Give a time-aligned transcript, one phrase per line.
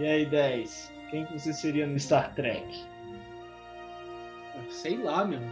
[0.00, 0.90] E aí, 10?
[1.10, 2.86] Quem que você seria no Star Trek?
[4.70, 5.42] Sei lá, meu.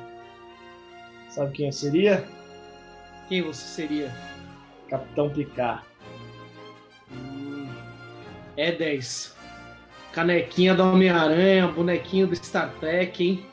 [1.28, 2.26] Sabe quem eu seria?
[3.28, 4.10] Quem você seria?
[4.88, 5.84] Capitão Picard.
[7.12, 7.68] Hum,
[8.56, 9.36] é 10.
[10.12, 13.46] Canequinha do Homem-Aranha, bonequinho do Star Trek, hein?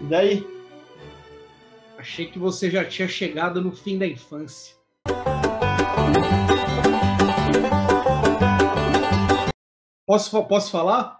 [0.00, 0.46] E daí?
[1.98, 4.76] Achei que você já tinha chegado no fim da infância.
[10.12, 11.18] Posso, posso falar?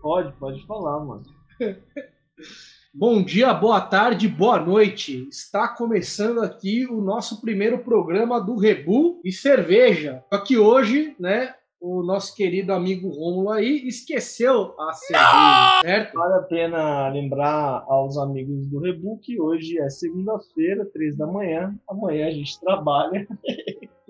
[0.00, 1.24] pode, pode falar, mano.
[2.94, 5.26] Bom dia, boa tarde, boa noite.
[5.28, 10.22] Está começando aqui o nosso primeiro programa do Rebu e Cerveja.
[10.32, 16.14] Só que hoje, né, o nosso querido amigo Rômulo aí esqueceu a cerveja, certo?
[16.14, 21.74] Vale a pena lembrar aos amigos do Rebu que hoje é segunda-feira, três da manhã.
[21.90, 23.26] Amanhã a gente trabalha.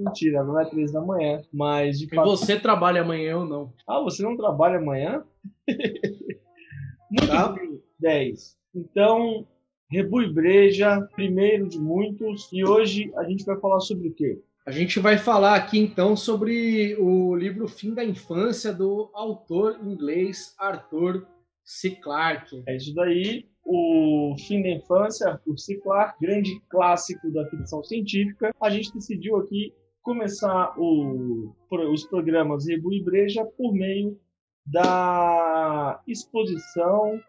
[0.04, 2.28] Mentira, não é três da manhã, mas de fato...
[2.30, 3.72] Você trabalha amanhã ou não?
[3.86, 5.24] Ah, você não trabalha amanhã?
[7.10, 7.48] Muito tá.
[7.52, 8.56] bem, 10.
[8.74, 9.46] Então,
[9.90, 14.40] Rebu e Breja, primeiro de muitos, e hoje a gente vai falar sobre o quê?
[14.64, 20.54] A gente vai falar aqui então sobre o livro Fim da Infância do autor inglês
[20.58, 21.26] Arthur
[21.64, 21.90] C.
[21.90, 22.62] Clarke.
[22.66, 25.76] É isso daí, o Fim da Infância, Arthur C.
[25.80, 28.54] Clarke, grande clássico da ficção científica.
[28.60, 34.18] A gente decidiu aqui começar o, os programas Rebu e Breja por meio
[34.66, 37.20] da exposição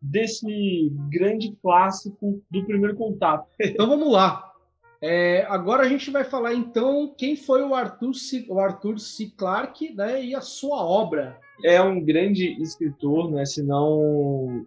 [0.00, 3.48] desse grande clássico do primeiro contato.
[3.60, 4.52] Então vamos lá.
[5.00, 9.30] É, agora a gente vai falar então quem foi o Arthur C, o Arthur C.
[9.36, 11.38] Clarke né, e a sua obra.
[11.64, 13.44] É um grande escritor, né?
[13.44, 14.66] Se não.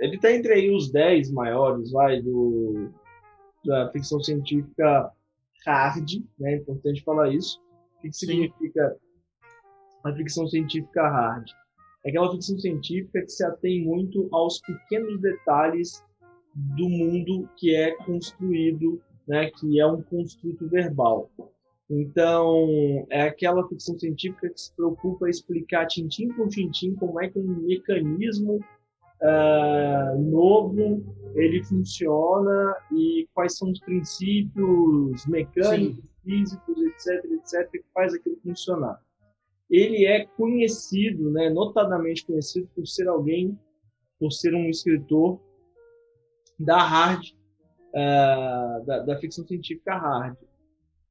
[0.00, 2.90] Ele está entre aí os 10 maiores vai, do,
[3.64, 5.10] da ficção científica
[5.66, 6.54] hard, né?
[6.54, 7.60] É importante falar isso.
[7.98, 8.96] O que, que significa
[10.04, 11.48] a ficção científica hard?
[12.04, 16.04] É aquela ficção científica que se atém muito aos pequenos detalhes
[16.54, 21.30] do mundo que é construído, né, que é um construto verbal.
[21.90, 27.28] Então, é aquela ficção científica que se preocupa em explicar tintim por tintim como é
[27.28, 28.60] que um mecanismo
[29.22, 36.08] uh, novo ele funciona e quais são os princípios mecânicos, Sim.
[36.24, 39.00] físicos, etc, etc, que faz aquilo funcionar
[39.70, 43.58] ele é conhecido, né, notadamente conhecido por ser alguém,
[44.18, 45.40] por ser um escritor
[46.58, 47.30] da hard,
[47.90, 50.36] uh, da, da, ficção científica hard.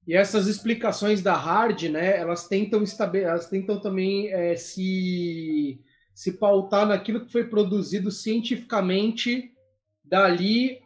[0.07, 5.79] E essas explicações da hard, né, elas tentam, elas tentam também é, se,
[6.13, 9.51] se pautar naquilo que foi produzido cientificamente
[10.03, 10.79] dali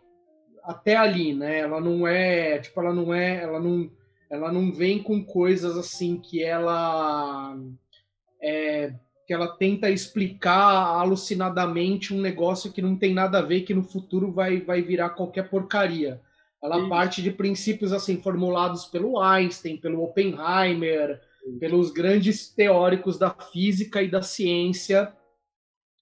[0.63, 1.59] até ali, né?
[1.59, 3.89] Ela não é, tipo, ela não é, ela não
[4.29, 7.57] ela não vem com coisas assim que ela
[8.41, 8.93] é,
[9.25, 13.83] que ela tenta explicar alucinadamente um negócio que não tem nada a ver, que no
[13.83, 16.21] futuro vai, vai virar qualquer porcaria.
[16.63, 16.89] Ela Isso.
[16.89, 21.21] parte de princípios assim formulados pelo Einstein, pelo Oppenheimer.
[21.59, 25.13] Pelos grandes teóricos da física e da ciência.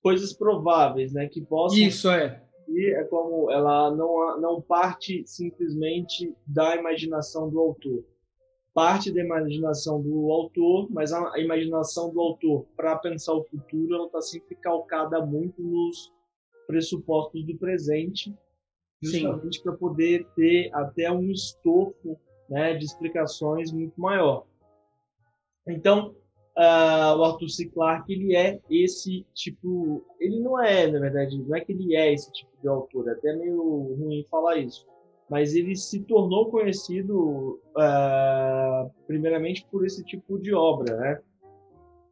[0.01, 1.27] Coisas prováveis, né?
[1.27, 1.77] Que possam.
[1.77, 2.41] Isso é.
[2.67, 8.03] E é como ela não, não parte simplesmente da imaginação do autor
[8.75, 14.05] parte da imaginação do autor, mas a, imaginação do autor para pensar o futuro, ela
[14.07, 16.11] está sempre calcada muito nos
[16.67, 18.37] pressupostos do presente,
[19.01, 22.19] justamente para poder ter até um estofo
[22.49, 24.45] né, de explicações muito maior.
[25.67, 26.15] Então,
[26.57, 27.69] uh, o Arthur C.
[27.69, 30.05] Clarke, ele é esse tipo...
[30.19, 33.11] Ele não é, na verdade, não é que ele é esse tipo de autor, é
[33.11, 34.85] até meio ruim falar isso
[35.29, 41.21] mas ele se tornou conhecido uh, primeiramente por esse tipo de obra, né?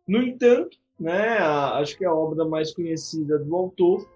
[0.07, 4.09] No entanto, né, a, acho que a obra mais conhecida do autor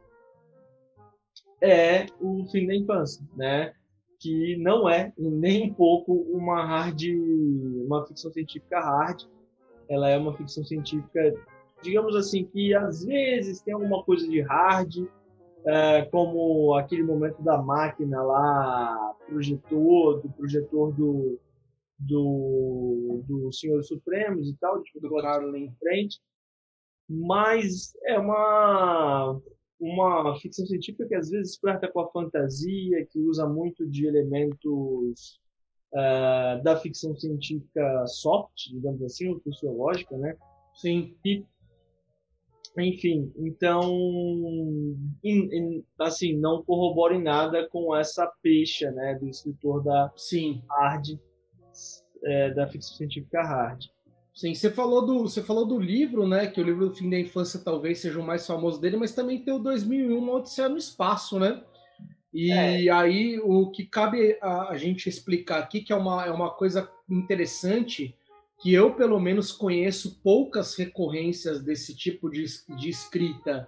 [1.61, 3.73] é o Fim da Infância, né?
[4.19, 7.01] Que não é nem um pouco uma hard,
[7.85, 9.23] uma ficção científica hard.
[9.89, 11.33] Ela é uma ficção científica,
[11.81, 15.07] digamos assim, que às vezes tem alguma coisa de hard,
[15.65, 21.39] é, como aquele momento da máquina lá, projetor, do projetor do,
[21.99, 26.19] do, do Senhor Supremos e tal, tipo, do ali em frente.
[27.09, 29.39] Mas é uma,
[29.79, 35.39] uma ficção científica que às vezes flerta com a fantasia, que usa muito de elementos
[35.93, 40.35] uh, da ficção científica soft, digamos assim, ou sociológica, né?
[40.73, 41.15] Sim.
[41.23, 41.45] E
[42.79, 43.81] enfim, então,
[45.23, 50.61] in, in, assim, não corrobora em nada com essa pecha, né, do escritor da Sim.
[50.69, 51.19] hard,
[52.23, 53.85] é, da ficção científica hard.
[54.37, 56.45] Sim, você falou do você falou do livro, né?
[56.45, 59.43] Que o livro do fim da infância talvez seja o mais famoso dele, mas também
[59.43, 61.59] tem o 2001, uma Odisseia no espaço, né?
[62.31, 62.87] E é.
[62.91, 66.87] aí o que cabe a, a, gente explicar aqui que é uma, é uma coisa
[67.09, 68.15] interessante
[68.61, 72.45] que eu pelo menos conheço poucas recorrências desse tipo de,
[72.77, 73.67] de escrita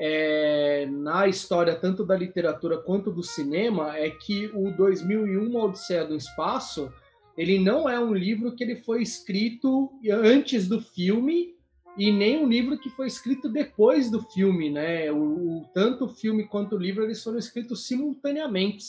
[0.00, 6.04] é, na história tanto da literatura quanto do cinema é que o 2001 Uma Odisseia
[6.04, 6.92] do Espaço
[7.36, 11.54] ele não é um livro que ele foi escrito antes do filme
[11.96, 15.10] e nem um livro que foi escrito depois do filme, né?
[15.12, 18.84] O, o tanto o filme quanto o livro eles foram escritos simultaneamente.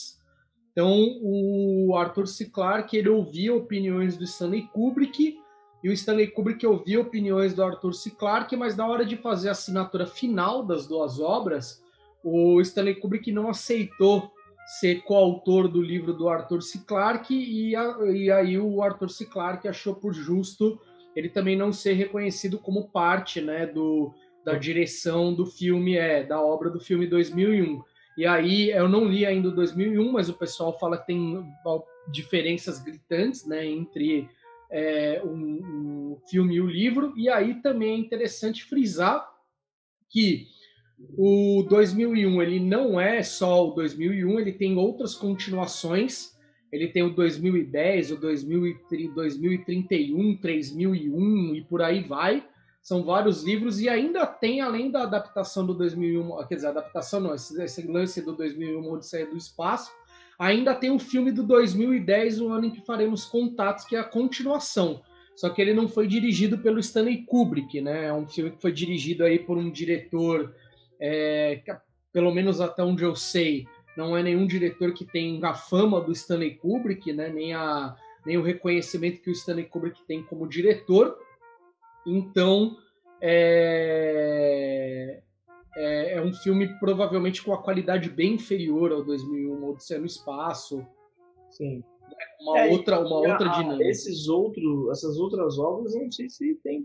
[0.72, 2.46] Então o Arthur C.
[2.46, 5.38] Clarke ele ouvia opiniões do Stanley Kubrick
[5.82, 8.10] e o Stanley Kubrick ouvia opiniões do Arthur C.
[8.10, 11.82] Clarke, mas na hora de fazer a assinatura final das duas obras,
[12.24, 14.32] o Stanley Kubrick não aceitou
[14.66, 16.80] ser coautor do livro do Arthur C.
[16.86, 19.26] Clarke e, a, e aí o Arthur C.
[19.26, 20.78] Clarke achou por justo
[21.14, 24.12] ele também não ser reconhecido como parte né, do,
[24.44, 27.82] da direção do filme, é, da obra do filme 2001.
[28.16, 31.44] E aí, eu não li ainda o 2001, mas o pessoal fala que tem
[32.08, 34.28] diferenças gritantes né, entre
[34.70, 35.30] é, um,
[36.14, 37.12] um filme e o livro.
[37.16, 39.28] E aí também é interessante frisar
[40.08, 40.48] que
[41.16, 46.34] o 2001 ele não é só o 2001, ele tem outras continuações.
[46.72, 52.44] Ele tem o 2010, o 2031, 3001 e por aí vai.
[52.82, 57.34] São vários livros e ainda tem, além da adaptação do 2001, quer dizer, adaptação não,
[57.34, 59.92] esse, esse lance do 2001, Odisseia do Espaço,
[60.38, 64.00] ainda tem o um filme do 2010, o ano em que faremos contatos, que é
[64.00, 65.00] a continuação.
[65.36, 68.06] Só que ele não foi dirigido pelo Stanley Kubrick, né?
[68.06, 70.54] É um filme que foi dirigido aí por um diretor,
[71.00, 71.76] é, que,
[72.12, 76.12] pelo menos até onde eu sei, não é nenhum diretor que tem a fama do
[76.12, 77.28] Stanley Kubrick, né?
[77.28, 77.96] Nem, a,
[78.26, 81.16] nem o reconhecimento que o Stanley Kubrick tem como diretor.
[82.06, 82.76] Então,
[83.20, 85.22] é,
[85.76, 90.84] é, é, um filme provavelmente com a qualidade bem inferior ao 2001, Odisseia no Espaço.
[91.50, 91.82] Sim.
[92.40, 93.88] Uma é, outra, uma outra dinâmica.
[93.88, 96.84] Esses outros, essas outras obras, eu não sei se tem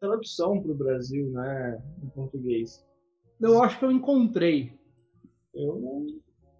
[0.00, 2.84] tradução para o Brasil, né, em português.
[3.40, 4.72] Eu acho que eu encontrei.
[5.54, 6.06] Eu não.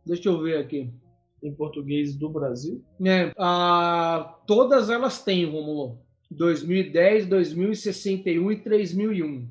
[0.04, 0.90] Deixa eu ver aqui.
[1.42, 2.82] Em português do Brasil?
[3.04, 5.98] É, a, todas elas têm, Romulo.
[6.30, 9.48] 2010, 2061 e 3001.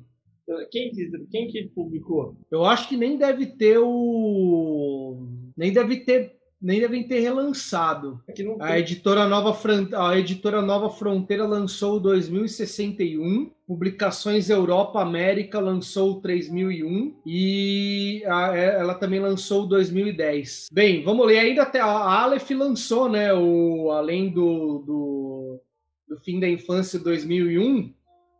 [0.70, 2.36] Quem que, quem que publicou?
[2.50, 5.26] Eu acho que nem deve ter o.
[5.56, 6.35] Nem deve ter.
[6.60, 8.22] Nem devem ter relançado.
[8.26, 9.56] É a, editora Nova
[9.94, 18.56] a editora Nova Fronteira lançou o 2061, Publicações Europa América lançou o 3001 e a,
[18.56, 20.68] é, ela também lançou o 2010.
[20.72, 21.38] Bem, vamos ler.
[21.38, 23.34] Ainda até a Aleph lançou, né?
[23.34, 25.60] O, além do, do,
[26.08, 27.92] do Fim da Infância 2001,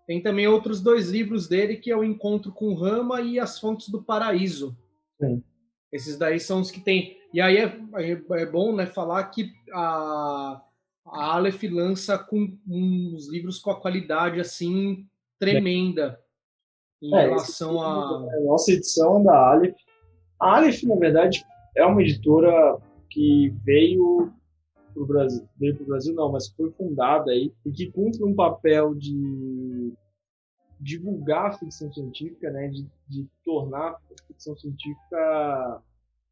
[0.07, 3.89] tem também outros dois livros dele, que é o Encontro com Rama e As Fontes
[3.89, 4.77] do Paraíso.
[5.21, 5.43] Sim.
[5.93, 7.17] Esses daí são os que tem.
[7.37, 7.67] E aí é,
[7.97, 10.63] é, é bom né, falar que a,
[11.05, 15.07] a Aleph lança com uns livros com a qualidade assim
[15.39, 16.19] tremenda
[17.03, 18.21] em é, relação a.
[18.21, 19.77] A nossa edição da Aleph.
[20.41, 21.45] A Aleph, na verdade,
[21.77, 22.79] é uma editora
[23.11, 24.33] que veio
[24.95, 28.25] para o Brasil, veio para o Brasil não, mas foi fundada aí e que cumpre
[28.25, 29.93] um papel de
[30.81, 35.83] divulgar a ficção científica, né, de, de tornar a ficção científica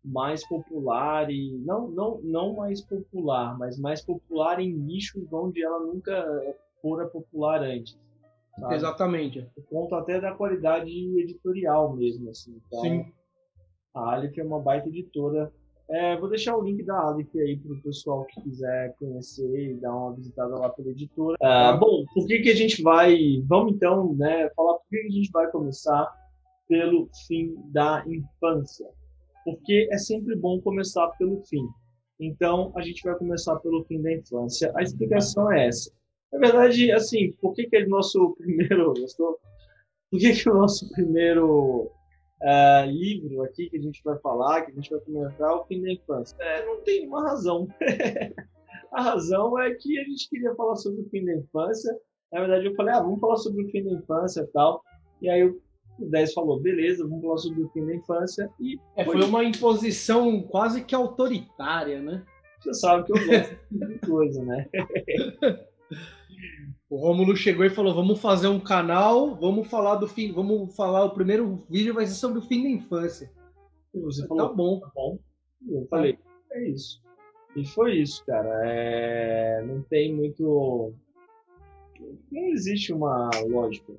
[0.05, 5.81] mais popular e não não não mais popular, mas mais popular em nichos onde ela
[5.81, 7.99] nunca fora popular antes.
[8.59, 8.75] Sabe?
[8.75, 9.49] Exatamente.
[9.55, 12.61] Por conta até da qualidade editorial mesmo, assim.
[12.67, 13.13] Então, Sim.
[13.95, 15.53] A Aleph é uma baita editora
[15.89, 19.75] é, vou deixar o link da Aleph aí para o pessoal que quiser conhecer e
[19.75, 21.37] dar uma visitada lá pela editora.
[21.41, 23.43] É, bom, por que, que a gente vai.
[23.47, 26.11] Vamos então né, falar por que, que a gente vai começar
[26.67, 28.89] pelo fim da infância.
[29.45, 31.67] Porque é sempre bom começar pelo fim.
[32.19, 34.73] Então, a gente vai começar pelo fim da infância.
[34.77, 35.91] A explicação é essa.
[36.33, 38.95] Na verdade, assim, por que, que é o nosso primeiro.
[40.11, 41.91] Por que, que o nosso primeiro
[42.43, 45.83] uh, livro aqui que a gente vai falar, que a gente vai comentar, o fim
[45.83, 46.37] da infância.
[46.41, 47.69] É, não tem uma razão.
[48.93, 51.97] a razão é que a gente queria falar sobre o fim da infância.
[52.33, 54.83] Na verdade, eu falei, ah, vamos falar sobre o fim da infância e tal.
[55.23, 55.55] E aí
[55.99, 58.51] o 10 falou, beleza, vamos falar sobre o fim da infância.
[58.61, 62.25] E é, foi uma imposição quase que autoritária, né?
[62.61, 64.67] Você sabe que eu gosto de coisa, né?
[66.95, 71.05] O Romulo chegou e falou: vamos fazer um canal, vamos falar do fim, vamos falar,
[71.05, 73.33] o primeiro vídeo vai ser sobre o fim da infância.
[73.93, 74.81] E você tá falou, tá bom.
[74.81, 75.19] Tá bom.
[75.63, 76.19] E eu falei,
[76.53, 77.03] é isso.
[77.57, 78.49] E foi isso, cara.
[78.65, 79.63] É...
[79.67, 80.93] Não tem muito.
[82.31, 83.93] Não existe uma lógica.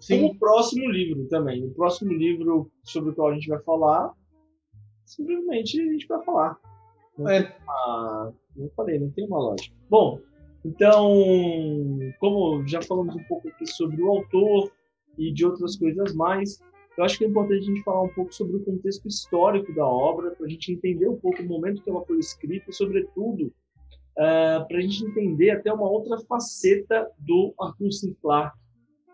[0.00, 0.20] Sim.
[0.20, 1.64] Como o próximo livro também.
[1.64, 4.12] O próximo livro sobre o qual a gente vai falar,
[5.04, 6.58] simplesmente a gente vai falar.
[7.16, 7.56] Não é.
[7.64, 9.74] Uma, não falei, não tem uma lógica.
[9.90, 10.20] Bom,
[10.64, 11.14] então,
[12.18, 14.70] como já falamos um pouco aqui sobre o autor
[15.16, 16.60] e de outras coisas mais,
[16.96, 19.86] eu acho que é importante a gente falar um pouco sobre o contexto histórico da
[19.86, 23.46] obra, para a gente entender um pouco o momento que ela foi escrita e, sobretudo,
[24.18, 28.16] uh, para a gente entender até uma outra faceta do Arthur C.
[28.20, 28.58] Clarke,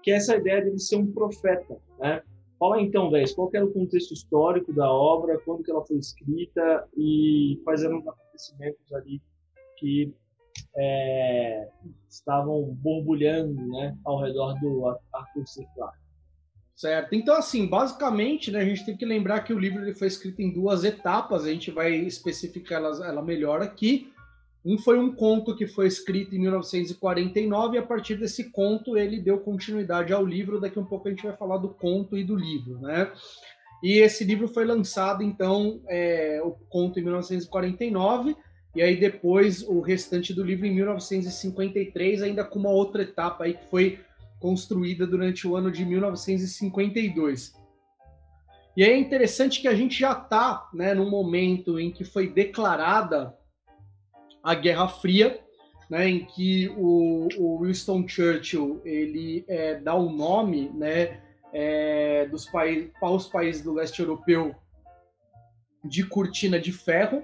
[0.04, 1.78] que é essa ideia de ele ser um profeta.
[1.98, 2.22] Né?
[2.58, 6.86] Fala então, Dez, qual era o contexto histórico da obra, quando que ela foi escrita
[6.94, 9.20] e quais eram os acontecimentos ali
[9.78, 10.14] que
[10.76, 11.68] é,
[12.08, 15.66] estavam borbulhando né, ao redor do Arthur C.
[15.74, 15.98] Clarke.
[16.76, 17.14] Certo.
[17.14, 20.42] Então, assim, basicamente, né, a gente tem que lembrar que o livro ele foi escrito
[20.42, 24.12] em duas etapas, a gente vai especificar ela, ela melhor aqui.
[24.64, 29.20] Um foi um conto que foi escrito em 1949 e a partir desse conto ele
[29.20, 30.58] deu continuidade ao livro.
[30.58, 33.12] Daqui um pouco a gente vai falar do conto e do livro, né?
[33.82, 38.34] E esse livro foi lançado, então, é, o conto em 1949
[38.74, 43.54] e aí depois o restante do livro em 1953, ainda com uma outra etapa aí
[43.54, 44.00] que foi
[44.40, 47.54] construída durante o ano de 1952.
[48.76, 53.36] E é interessante que a gente já está né, no momento em que foi declarada
[54.44, 55.40] a Guerra Fria,
[55.88, 61.20] né, em que o, o Winston Churchill ele é, dá o nome né,
[61.52, 64.54] é, dos países, aos países do leste europeu
[65.82, 67.22] de cortina de ferro,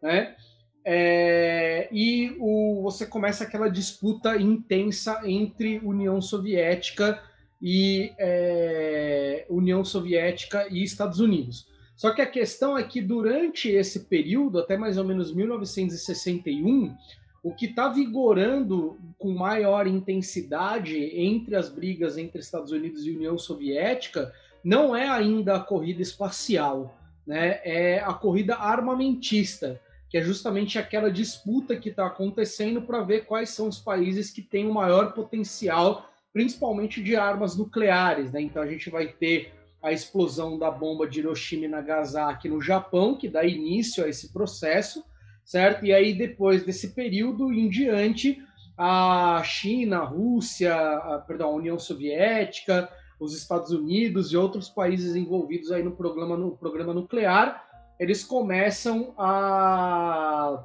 [0.00, 0.36] né?
[0.84, 7.22] É, e o, você começa aquela disputa intensa entre União Soviética
[7.60, 11.71] e é, União Soviética e Estados Unidos.
[11.96, 16.94] Só que a questão é que durante esse período, até mais ou menos 1961,
[17.42, 23.38] o que está vigorando com maior intensidade entre as brigas entre Estados Unidos e União
[23.38, 24.32] Soviética
[24.64, 26.96] não é ainda a corrida espacial,
[27.26, 27.60] né?
[27.64, 29.80] é a corrida armamentista
[30.12, 34.42] que é justamente aquela disputa que está acontecendo para ver quais são os países que
[34.42, 38.30] têm o maior potencial, principalmente de armas nucleares.
[38.30, 38.42] Né?
[38.42, 43.16] Então a gente vai ter a explosão da bomba de Hiroshima e Nagasaki no Japão,
[43.16, 45.04] que dá início a esse processo,
[45.44, 45.84] certo?
[45.84, 48.40] E aí depois desse período em diante,
[48.78, 55.16] a China, a Rússia, a, perdão, a União Soviética, os Estados Unidos e outros países
[55.16, 57.72] envolvidos aí no programa, no programa nuclear
[58.02, 60.64] eles começam a,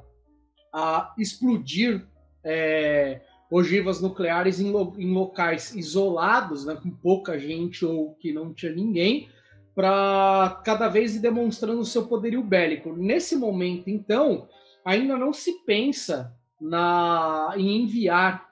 [0.72, 2.04] a explodir
[2.42, 3.20] é,
[3.50, 8.72] ogivas nucleares em, lo, em locais isolados, né, com pouca gente ou que não tinha
[8.72, 9.28] ninguém,
[9.74, 12.94] para cada vez ir demonstrando o seu poderio bélico.
[12.94, 14.48] Nesse momento, então,
[14.84, 18.48] ainda não se pensa na, em enviar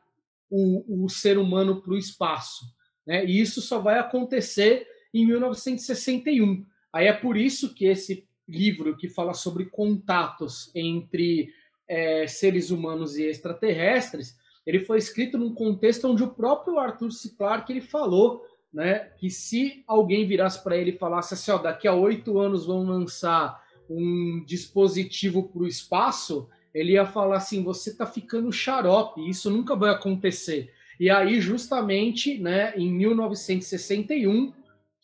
[0.49, 2.65] o, o ser humano para o espaço.
[3.07, 3.25] Né?
[3.27, 6.65] E isso só vai acontecer em 1961.
[6.93, 11.49] Aí é por isso que esse livro que fala sobre contatos entre
[11.89, 17.35] é, seres humanos e extraterrestres, ele foi escrito num contexto onde o próprio Arthur C.
[17.37, 21.87] Clarke ele falou né, que se alguém virasse para ele e falasse assim, ó, daqui
[21.87, 27.91] a oito anos vão lançar um dispositivo para o espaço, ele ia falar assim, você
[27.91, 30.71] está ficando xarope, isso nunca vai acontecer.
[30.99, 34.53] E aí, justamente, né, em 1961,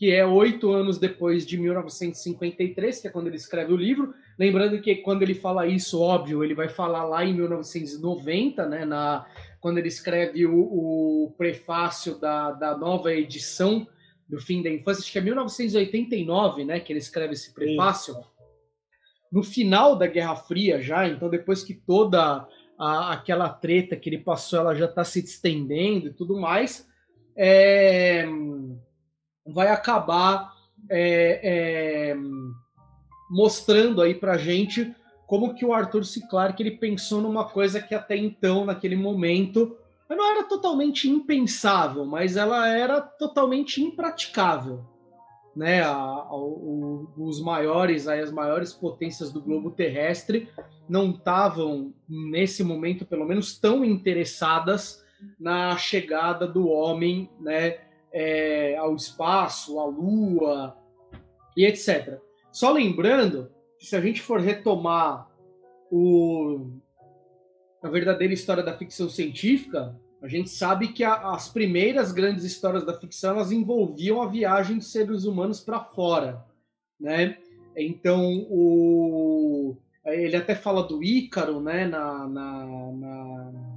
[0.03, 4.13] que é oito anos depois de 1953, que é quando ele escreve o livro.
[4.37, 9.25] Lembrando que quando ele fala isso, óbvio, ele vai falar lá em 1990, né, na,
[9.61, 13.87] quando ele escreve o, o prefácio da, da nova edição
[14.29, 18.17] do Fim da Infância, acho que é 1989, né, que ele escreve esse prefácio.
[19.31, 22.45] No final da Guerra Fria já, então depois que toda
[22.77, 26.89] a, aquela treta que ele passou, ela já está se estendendo e tudo mais,
[27.37, 28.27] é
[29.47, 30.55] vai acabar
[30.89, 32.17] é, é,
[33.31, 34.95] mostrando aí para gente
[35.27, 36.21] como que o Arthur C.
[36.29, 39.77] Clarke ele pensou numa coisa que até então, naquele momento,
[40.09, 44.85] não era totalmente impensável, mas ela era totalmente impraticável.
[45.55, 50.49] Né, a, a, o, os maiores, aí, as maiores potências do globo terrestre
[50.89, 55.05] não estavam, nesse momento, pelo menos, tão interessadas
[55.39, 57.79] na chegada do homem né,
[58.13, 60.77] é, ao espaço, à Lua
[61.57, 62.19] e etc.
[62.51, 65.29] Só lembrando que se a gente for retomar
[65.91, 66.71] o,
[67.83, 72.85] a verdadeira história da ficção científica, a gente sabe que a, as primeiras grandes histórias
[72.85, 76.45] da ficção elas envolviam a viagem de seres humanos para fora,
[77.01, 77.39] né?
[77.77, 81.87] Então o ele até fala do Ícaro, né?
[81.87, 83.72] Na, na, na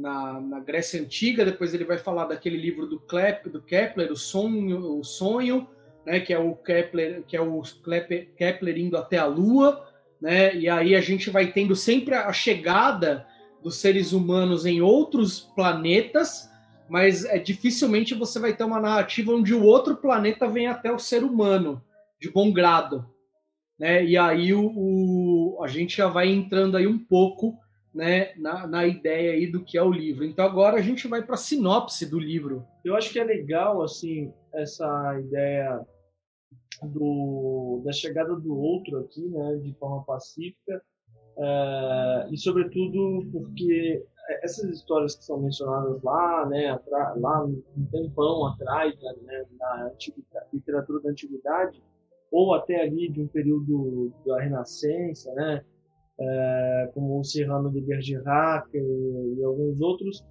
[0.00, 4.16] na, na, Grécia Antiga, depois ele vai falar daquele livro do, Klep, do Kepler, o
[4.16, 5.68] Sonho, o Sonho
[6.04, 7.62] né, que é o Kepler, que é o
[8.36, 9.86] Kepler indo até a Lua,
[10.20, 13.26] né, e aí a gente vai tendo sempre a chegada
[13.62, 16.48] dos seres humanos em outros planetas,
[16.88, 20.98] mas é dificilmente você vai ter uma narrativa onde o outro planeta vem até o
[20.98, 21.82] ser humano
[22.20, 23.06] de bom grado,
[23.78, 24.04] né?
[24.04, 27.56] E aí o, o a gente já vai entrando aí um pouco,
[27.94, 30.24] né, na, na ideia aí do que é o livro.
[30.24, 32.64] Então agora a gente vai para a sinopse do livro.
[32.84, 35.84] Eu acho que é legal assim essa ideia
[36.82, 40.82] do, da chegada do outro aqui, né, de forma pacífica,
[41.38, 44.04] é, e sobretudo porque
[44.42, 46.78] essas histórias que são mencionadas lá, né,
[47.16, 49.92] lá um tempão atrás, né, na
[50.52, 51.82] literatura da antiguidade,
[52.30, 55.64] ou até ali de um período da Renascença, né,
[56.20, 60.24] é, como o Serrano de Bergerac e, e alguns outros,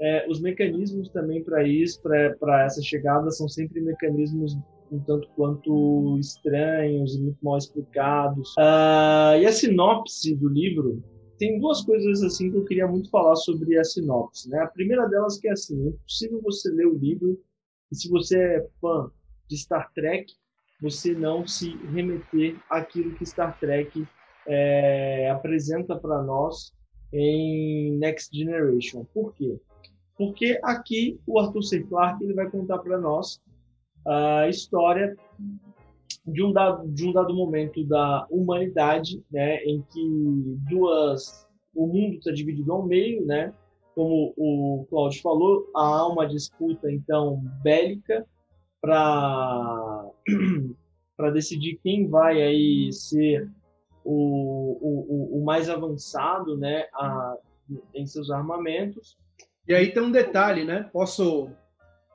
[0.00, 4.56] é, os mecanismos também para isso, para essa chegada, são sempre mecanismos
[4.90, 8.54] um tanto quanto estranhos e muito mal explicados.
[8.58, 11.02] Uh, e a sinopse do livro
[11.38, 14.48] tem duas coisas assim que eu queria muito falar sobre a sinopse.
[14.48, 14.58] Né?
[14.58, 17.40] A primeira delas que é assim, é possível você ler o livro
[17.90, 19.10] e se você é fã
[19.48, 20.32] de Star Trek,
[20.80, 24.06] você não se remeter àquilo que Star Trek
[24.46, 26.72] é, apresenta para nós
[27.12, 29.04] em Next Generation.
[29.12, 29.58] Por quê?
[30.16, 31.82] Porque aqui o Arthur C.
[31.84, 33.40] Clarke ele vai contar para nós
[34.06, 35.16] a história
[36.26, 42.16] de um dado, de um dado momento da humanidade, né, em que duas, o mundo
[42.16, 43.52] está dividido ao meio, né,
[43.94, 48.26] como o Claudio falou, há uma disputa então bélica
[48.80, 50.10] para
[51.16, 53.48] para decidir quem vai aí ser
[54.04, 57.36] o, o, o mais avançado, né, a,
[57.94, 59.16] em seus armamentos.
[59.66, 60.88] E aí tem um detalhe, né?
[60.92, 61.50] Posso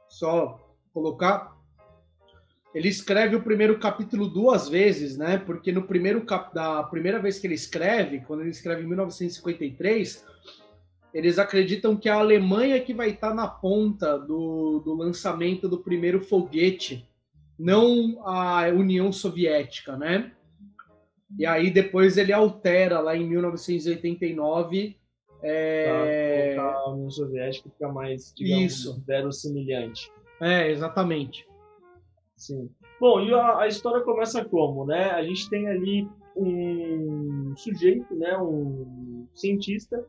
[0.08, 0.60] só
[0.94, 1.58] colocar?
[2.74, 5.38] Ele escreve o primeiro capítulo duas vezes, né?
[5.38, 6.54] Porque no primeiro cap...
[6.54, 10.24] da primeira vez que ele escreve, quando ele escreve em 1953,
[11.12, 15.80] eles acreditam que é a Alemanha que vai estar na ponta do, do lançamento do
[15.80, 17.10] primeiro foguete,
[17.58, 20.32] não a União Soviética, né?
[21.38, 24.98] E aí depois ele altera lá em 1989
[25.42, 26.58] é...
[26.58, 29.04] a União Soviética fica mais, digamos, Isso.
[29.06, 30.12] verossimilhante.
[30.42, 31.48] É, exatamente.
[32.36, 32.70] Sim.
[33.00, 35.12] Bom, e a, a, história começa como, né?
[35.12, 40.06] A gente tem ali um sujeito, né, um cientista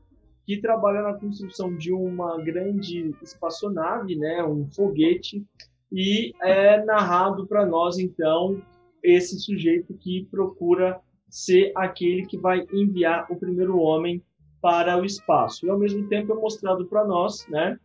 [0.46, 5.44] que trabalha na construção de uma grande espaçonave, né, um foguete,
[5.92, 8.62] e é narrado para nós então
[9.02, 14.22] esse sujeito que procura ser aquele que vai enviar o primeiro homem
[14.60, 15.64] para o espaço.
[15.64, 17.78] E ao mesmo tempo é mostrado para nós, né,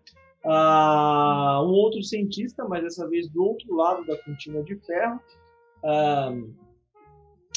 [0.43, 5.19] uh, um outro cientista, mas dessa vez do outro lado da cortina de ferro,
[5.83, 6.53] uh,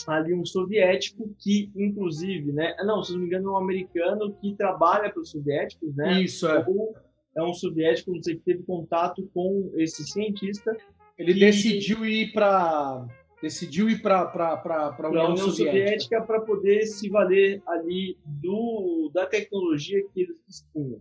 [0.06, 4.54] ali um soviético que, inclusive, né, não, se não me engano, é um americano que
[4.54, 6.22] trabalha para os soviéticos, né?
[6.22, 6.64] Isso é.
[6.66, 6.94] Ou
[7.36, 10.76] é um soviético, não sei, que teve contato com esse cientista.
[11.18, 11.40] Ele que...
[11.40, 13.06] decidiu ir para
[13.40, 20.02] decidiu ir para a União, União Soviética para poder se valer ali do, da tecnologia
[20.12, 21.00] que eles dispunham.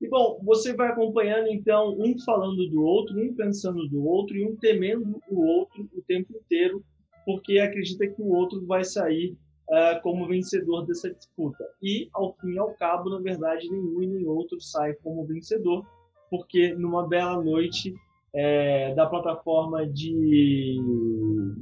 [0.00, 4.46] E bom, você vai acompanhando então um falando do outro, um pensando do outro e
[4.46, 6.84] um temendo o outro o tempo inteiro,
[7.24, 9.34] porque acredita que o outro vai sair
[9.70, 11.64] uh, como vencedor dessa disputa.
[11.82, 15.84] E ao fim e ao cabo, na verdade, nenhum e nem outro sai como vencedor,
[16.30, 17.94] porque numa bela noite
[18.36, 20.78] é, da plataforma de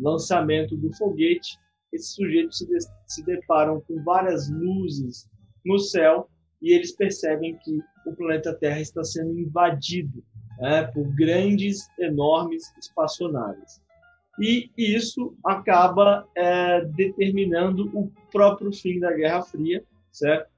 [0.01, 1.57] lançamento do foguete,
[1.93, 5.31] esses sujeitos se, de, se deparam com várias luzes
[5.65, 6.29] no céu
[6.61, 10.25] e eles percebem que o planeta Terra está sendo invadido
[10.59, 13.81] né, por grandes, enormes espaçonaves.
[14.41, 20.51] E isso acaba é, determinando o próprio fim da Guerra Fria, certo?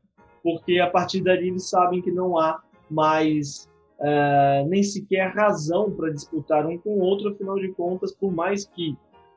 [0.42, 3.68] Porque a partir dali eles sabem que não há mais
[4.00, 8.66] é, nem sequer razão para disputar um com o outro, afinal de contas, por mais
[8.66, 8.96] que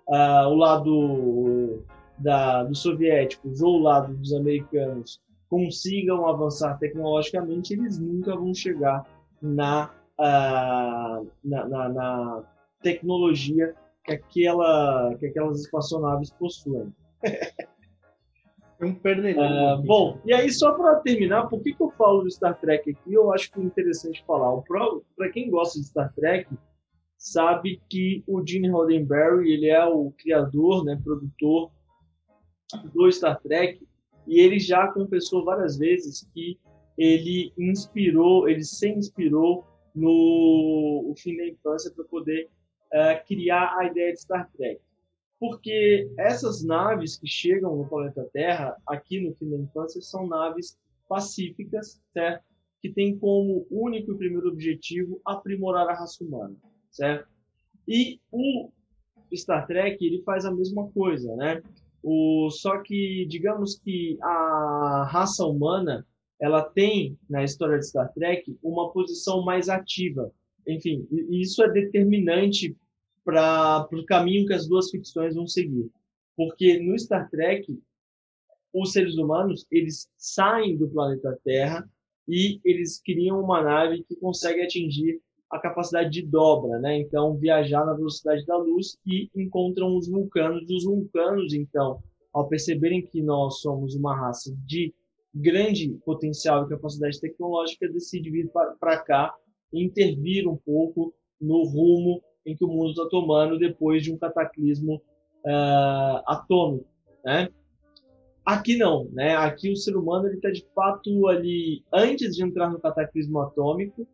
[0.10, 1.84] é, o lado
[2.18, 9.04] da, dos soviéticos ou o lado dos americanos consigam avançar tecnologicamente, eles nunca vão chegar
[9.42, 12.44] na, uh, na, na, na,
[12.82, 16.94] tecnologia que, aquela, que aquelas espaçonaves possuem.
[18.82, 19.80] um pernelinho.
[19.80, 22.90] Uh, bom, e aí só para terminar, por que, que eu falo do Star Trek
[22.90, 23.14] aqui?
[23.14, 24.62] Eu acho que é interessante falar.
[25.16, 26.48] Para quem gosta de Star Trek,
[27.18, 31.70] sabe que o Gene Roddenberry ele é o criador, né, produtor
[32.94, 33.86] do Star Trek
[34.26, 36.58] e ele já confessou várias vezes que
[36.98, 39.66] ele inspirou, ele se inspirou
[39.96, 42.48] no o fim da infância para poder
[42.94, 44.80] uh, criar a ideia de Star Trek.
[45.40, 50.78] Porque essas naves que chegam no planeta Terra, aqui no fim da infância, são naves
[51.08, 52.44] pacíficas, certo?
[52.82, 56.56] Que tem como único e primeiro objetivo aprimorar a raça humana,
[56.92, 57.28] certo?
[57.88, 58.70] E o
[59.34, 61.62] Star Trek, ele faz a mesma coisa, né?
[62.04, 66.06] O, só que, digamos que a raça humana,
[66.40, 70.32] ela tem, na história de Star Trek, uma posição mais ativa.
[70.68, 72.76] Enfim, isso é determinante
[73.24, 75.90] para o caminho que as duas ficções vão seguir.
[76.36, 77.78] Porque no Star Trek,
[78.74, 81.90] os seres humanos, eles saem do planeta Terra
[82.28, 87.00] e eles criam uma nave que consegue atingir a capacidade de dobra, né?
[87.00, 90.70] Então, viajar na velocidade da luz e encontram os vulcanos.
[90.70, 94.94] Os vulcanos, então, ao perceberem que nós somos uma raça de
[95.34, 99.34] grande potencial e capacidade tecnológica, decidem vir para cá
[99.74, 104.18] e intervir um pouco no rumo em que o mundo está tomando depois de um
[104.18, 105.02] cataclismo
[105.46, 106.86] uh, atômico,
[107.24, 107.50] né?
[108.46, 109.36] Aqui não, né?
[109.36, 114.08] Aqui o ser humano ele está de fato ali antes de entrar no cataclismo atômico,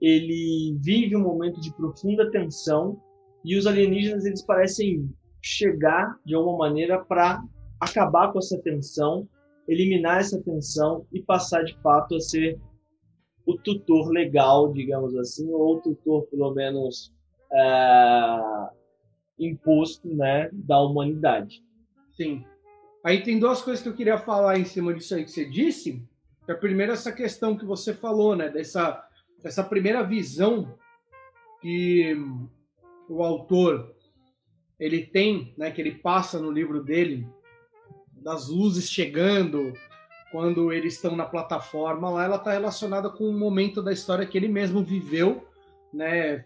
[0.00, 3.00] ele vive um momento de profunda tensão
[3.44, 5.10] e os alienígenas eles parecem
[5.42, 7.42] chegar de alguma maneira para
[7.80, 9.28] acabar com essa tensão,
[9.68, 12.58] eliminar essa tensão e passar de fato a ser
[13.46, 17.12] o tutor legal, digamos assim, ou o tutor pelo menos
[17.52, 18.68] é,
[19.38, 21.62] imposto, né, da humanidade.
[22.16, 22.44] Sim.
[23.04, 26.02] Aí tem duas coisas que eu queria falar em cima disso aí que você disse.
[26.48, 29.06] A primeira essa questão que você falou, né, dessa
[29.44, 30.74] essa primeira visão
[31.60, 32.16] que
[33.08, 33.94] o autor
[34.80, 37.26] ele tem, né, que ele passa no livro dele,
[38.12, 39.72] das luzes chegando
[40.32, 44.36] quando eles estão na plataforma lá, ela está relacionada com um momento da história que
[44.36, 45.46] ele mesmo viveu,
[45.92, 46.44] né,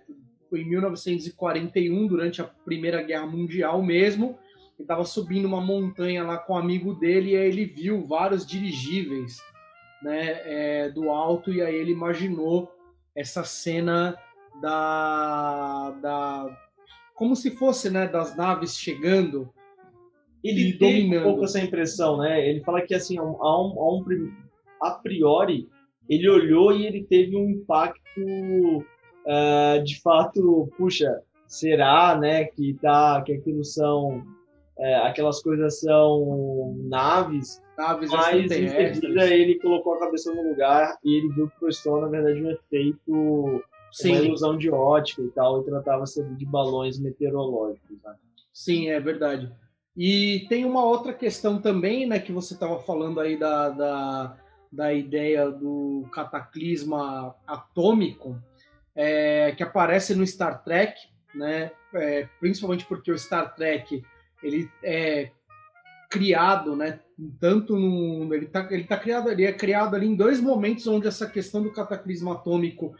[0.57, 4.39] em 1941 durante a Primeira Guerra Mundial mesmo.
[4.79, 8.47] Ele estava subindo uma montanha lá com um amigo dele e aí ele viu vários
[8.47, 9.39] dirigíveis,
[10.03, 12.73] né, é, do alto e aí ele imaginou
[13.17, 14.17] essa cena
[14.63, 16.59] da, da
[17.15, 19.53] como se fosse, né, das naves chegando
[20.43, 21.21] ele e tem dominando.
[21.21, 22.49] um pouco essa impressão, né?
[22.49, 24.33] Ele fala que assim, a um, a um,
[24.81, 25.69] a priori,
[26.09, 28.85] ele olhou e ele teve um impacto
[29.29, 34.25] uh, de fato, puxa, será, né, que tá, que aquilo são
[34.79, 40.97] é, aquelas coisas são naves, naves mas em seguida ele colocou a cabeça no lugar
[41.05, 44.13] e ele viu que foi só, na verdade, um efeito, Sim.
[44.13, 47.97] uma ilusão de ótica e tal, e tratava-se de balões meteorológicos.
[48.05, 48.15] Né?
[48.53, 49.53] Sim, é verdade.
[49.97, 54.37] E tem uma outra questão também, né, que você estava falando aí da, da,
[54.71, 58.37] da ideia do cataclisma atômico,
[58.99, 61.01] é, que aparece no Star Trek,
[61.33, 64.03] né, é, principalmente porque o Star Trek
[64.43, 65.31] ele é
[66.11, 67.01] criado, né?
[67.41, 71.07] Tanto no ele tá, ele tá criado, ele é criado ali em dois momentos onde
[71.07, 72.95] essa questão do cataclismo atômico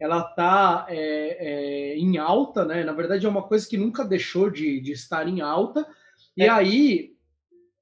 [0.00, 2.82] ela tá é, é, em alta, né?
[2.82, 5.86] Na verdade é uma coisa que nunca deixou de, de estar em alta.
[6.36, 6.48] E é.
[6.48, 7.12] aí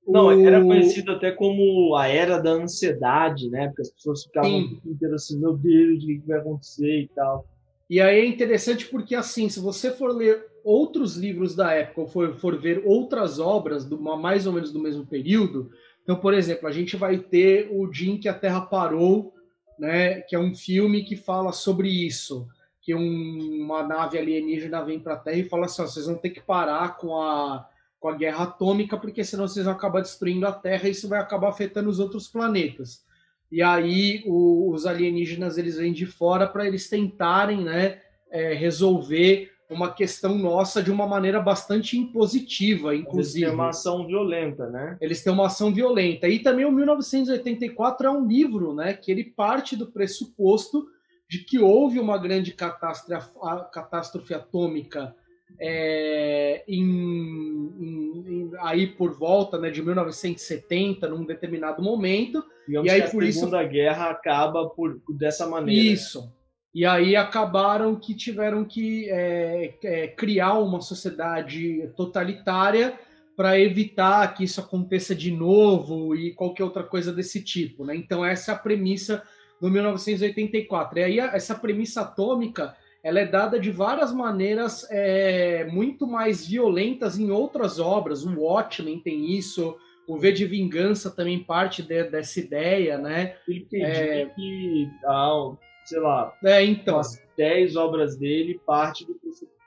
[0.06, 0.46] não, o...
[0.46, 3.68] era conhecido até como a era da ansiedade, né?
[3.68, 4.80] Porque as pessoas ficavam Sim.
[4.84, 7.46] o inteiro assim, meu Deus, o que vai acontecer e tal.
[7.92, 12.08] E aí é interessante porque, assim, se você for ler outros livros da época ou
[12.08, 15.70] for, for ver outras obras do, mais ou menos do mesmo período,
[16.02, 19.34] então, por exemplo, a gente vai ter o Dia em que a Terra Parou,
[19.78, 22.48] né, que é um filme que fala sobre isso,
[22.80, 26.16] que um, uma nave alienígena vem para a Terra e fala assim, ó, vocês vão
[26.16, 27.68] ter que parar com a,
[28.00, 31.20] com a guerra atômica, porque senão vocês vão acabar destruindo a Terra e isso vai
[31.20, 33.04] acabar afetando os outros planetas.
[33.52, 39.52] E aí o, os alienígenas eles vêm de fora para eles tentarem né, é, resolver
[39.68, 43.44] uma questão nossa de uma maneira bastante impositiva, inclusive.
[43.44, 44.96] Eles têm uma ação violenta, né?
[45.00, 46.28] Eles têm uma ação violenta.
[46.28, 50.86] E também o 1984 é um livro, né, que ele parte do pressuposto
[51.28, 53.30] de que houve uma grande catástrofe,
[53.72, 55.14] catástrofe atômica
[55.58, 62.44] é, em, em, em, aí por volta né, de 1970, num determinado momento.
[62.66, 63.72] Digamos e aí, a por Segunda isso...
[63.72, 65.92] Guerra acaba por, dessa maneira.
[65.92, 66.32] Isso.
[66.74, 72.98] E aí acabaram que tiveram que é, é, criar uma sociedade totalitária
[73.36, 77.84] para evitar que isso aconteça de novo e qualquer outra coisa desse tipo.
[77.84, 77.96] Né?
[77.96, 79.22] Então essa é a premissa
[79.60, 80.98] do 1984.
[80.98, 87.18] E aí essa premissa atômica ela é dada de várias maneiras é, muito mais violentas
[87.18, 88.24] em outras obras.
[88.24, 93.36] O Watchmen tem isso, O V de Vingança também parte de, dessa ideia, né?
[93.48, 94.26] Ele é...
[94.26, 95.52] que, ah,
[95.84, 96.94] sei lá, é, então.
[96.94, 99.18] umas 10 obras dele parte do,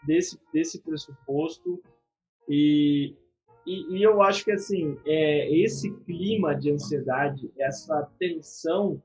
[0.06, 1.82] desse, desse pressuposto
[2.48, 3.16] e,
[3.66, 9.02] e, e, eu acho que assim é, esse clima de ansiedade, essa tensão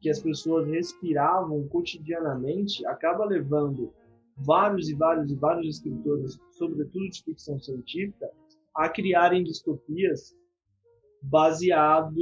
[0.00, 3.92] que as pessoas respiravam cotidianamente, acaba levando
[4.36, 8.30] vários e vários e vários escritores, sobretudo de ficção científica,
[8.74, 10.34] a criarem distopias
[11.22, 12.16] baseados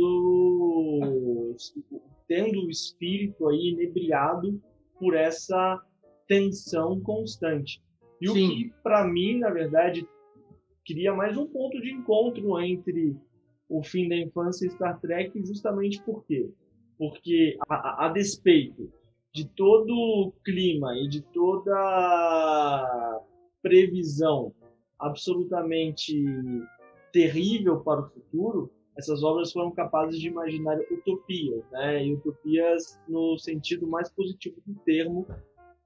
[2.26, 4.60] tendo o espírito aí inebriado
[4.98, 5.80] por essa
[6.26, 7.80] tensão constante.
[8.20, 8.32] E Sim.
[8.32, 10.06] o que para mim, na verdade,
[10.84, 13.16] cria mais um ponto de encontro entre
[13.68, 16.50] o fim da infância e Star Trek, justamente por quê?
[16.98, 18.92] Porque a, a despeito
[19.32, 23.20] de todo o clima e de toda
[23.62, 24.52] previsão
[24.98, 26.24] absolutamente
[27.12, 32.04] terrível para o futuro, essas obras foram capazes de imaginar utopias, né?
[32.04, 35.24] E utopias no sentido mais positivo do termo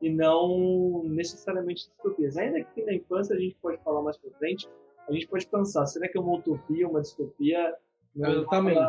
[0.01, 2.37] e não necessariamente distopias.
[2.39, 4.67] Ainda que na infância a gente pode falar mais para frente,
[5.07, 7.75] a gente pode pensar, será que é uma utopia, uma distopia?
[8.15, 8.81] Exatamente.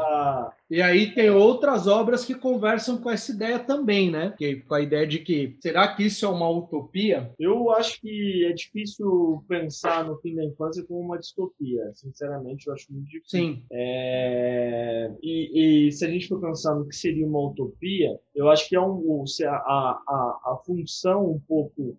[0.69, 4.33] E aí tem outras obras que conversam com essa ideia também, né?
[4.37, 7.31] Que, com a ideia de que será que isso é uma utopia?
[7.39, 11.91] Eu acho que é difícil pensar no fim da infância como uma distopia.
[11.93, 13.39] Sinceramente, eu acho muito difícil.
[13.39, 13.63] Sim.
[13.71, 15.11] É...
[15.21, 18.75] E, e, se a gente for pensar no que seria uma utopia, eu acho que
[18.75, 21.97] é um, a, a, a função um pouco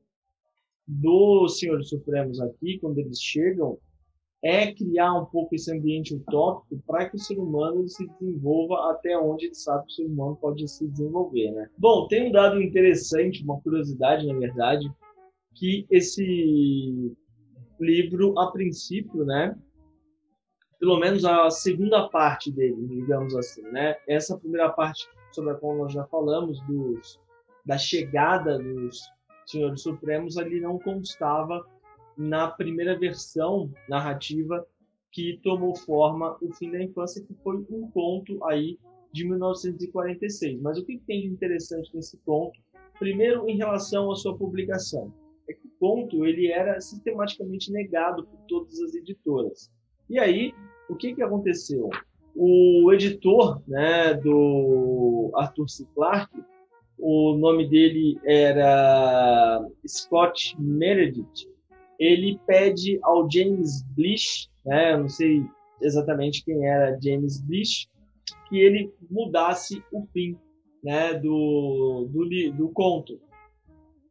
[0.86, 3.78] dos senhores supremos aqui, quando eles chegam,
[4.44, 9.18] é criar um pouco esse ambiente utópico para que o ser humano se desenvolva até
[9.18, 11.70] onde ele sabe que o ser humano pode se desenvolver, né?
[11.78, 14.92] Bom, tem um dado interessante, uma curiosidade, na verdade,
[15.54, 17.16] que esse
[17.80, 19.56] livro, a princípio, né,
[20.78, 25.74] pelo menos a segunda parte dele, digamos assim, né, essa primeira parte sobre a qual
[25.76, 27.18] nós já falamos, dos,
[27.64, 29.00] da chegada dos
[29.46, 31.64] senhores supremos, ali não constava
[32.16, 34.66] na primeira versão narrativa
[35.10, 38.78] que tomou forma o fim da infância, que foi um conto aí
[39.12, 40.60] de 1946.
[40.60, 42.58] Mas o que tem de interessante nesse conto?
[42.98, 45.12] Primeiro, em relação à sua publicação,
[45.48, 49.70] é que o conto ele era sistematicamente negado por todas as editoras.
[50.10, 50.52] E aí,
[50.88, 51.90] o que, que aconteceu?
[52.34, 55.86] O editor né, do Arthur C.
[55.94, 56.42] Clarke,
[56.98, 61.48] o nome dele era Scott Meredith,
[61.98, 65.44] ele pede ao James Blish, né, não sei
[65.80, 67.88] exatamente quem era James Blish,
[68.48, 70.36] que ele mudasse o fim
[70.82, 73.20] né, do, do, do conto.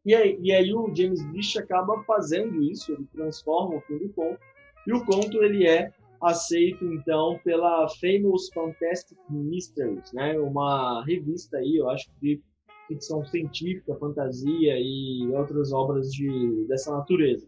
[0.06, 4.10] E aí, e aí o James Blish acaba fazendo isso, ele transforma o fim do
[4.10, 4.40] conto,
[4.86, 5.92] e o conto ele é
[6.22, 12.42] aceito então pela Famous Fantastic Mysteries, né, uma revista aí, eu acho de
[12.88, 17.48] ficção científica, fantasia e outras obras de, dessa natureza.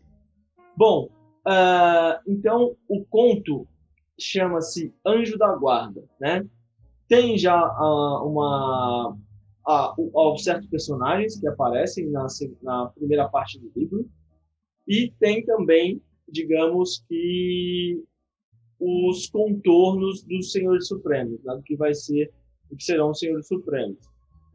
[0.78, 1.10] Bom,
[1.48, 3.68] uh, então o conto
[4.20, 6.46] chama-se Anjo da Guarda, né?
[7.08, 9.16] Tem já uh, uma
[9.68, 12.28] uh, certos personagens que aparecem na,
[12.62, 14.10] na primeira parte do livro
[14.88, 18.04] e tem também, digamos que
[18.80, 21.56] os contornos dos Senhores Supremos, né?
[21.56, 22.32] do que vai ser,
[22.70, 23.98] o que serão os Senhores Supremos.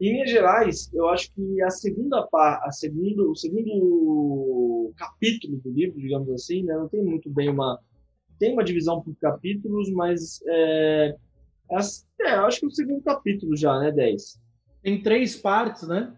[0.01, 5.69] Em linhas gerais, eu acho que a segunda parte, a segundo, o segundo capítulo do
[5.69, 7.79] livro, digamos assim, né, não tem muito bem uma
[8.39, 11.15] tem uma divisão por capítulos, mas é,
[11.69, 11.77] é,
[12.21, 14.41] é, acho que é o segundo capítulo já, né, 10.
[14.81, 16.11] Tem três partes, né?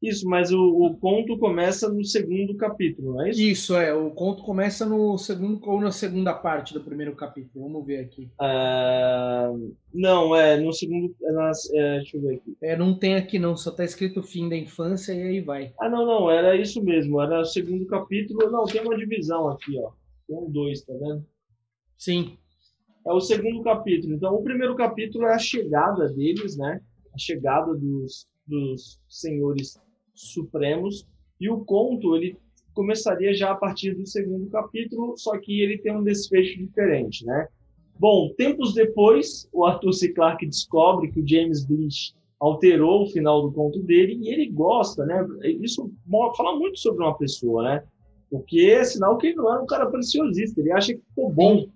[0.00, 3.40] Isso, mas o, o, conto começa no segundo capítulo, não é isso?
[3.40, 3.92] Isso, é.
[3.92, 7.64] O conto começa no segundo ou na segunda parte do primeiro capítulo.
[7.64, 8.30] Vamos ver aqui.
[8.40, 11.12] Uh, não, é no segundo.
[11.20, 12.56] É é, deixa eu ver aqui.
[12.62, 15.72] É, não tem aqui não, só tá escrito fim da infância e aí vai.
[15.80, 17.20] Ah, não, não, era isso mesmo.
[17.20, 18.48] Era o segundo capítulo.
[18.52, 19.90] Não, tem uma divisão aqui, ó.
[20.28, 21.26] Tem um dois, tá vendo?
[21.96, 22.38] Sim.
[23.04, 24.14] É o segundo capítulo.
[24.14, 26.80] Então, o primeiro capítulo é a chegada deles, né?
[27.12, 29.76] A chegada dos, dos senhores
[30.20, 31.06] supremos
[31.40, 32.36] e o conto ele
[32.74, 37.48] começaria já a partir do segundo capítulo, só que ele tem um desfecho diferente, né?
[37.98, 40.12] Bom, tempos depois, o Arthur C.
[40.12, 45.04] Clarke descobre que o James Blish alterou o final do conto dele e ele gosta,
[45.04, 45.26] né?
[45.60, 45.90] Isso
[46.36, 47.82] fala muito sobre uma pessoa, né?
[48.30, 51.66] Porque é sinal que ele não é um cara preciosista, ele acha que ficou bom.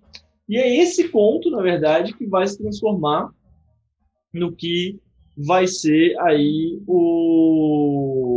[0.48, 3.30] E é esse conto, na verdade, que vai se transformar
[4.32, 5.00] no que
[5.36, 8.31] vai ser aí o,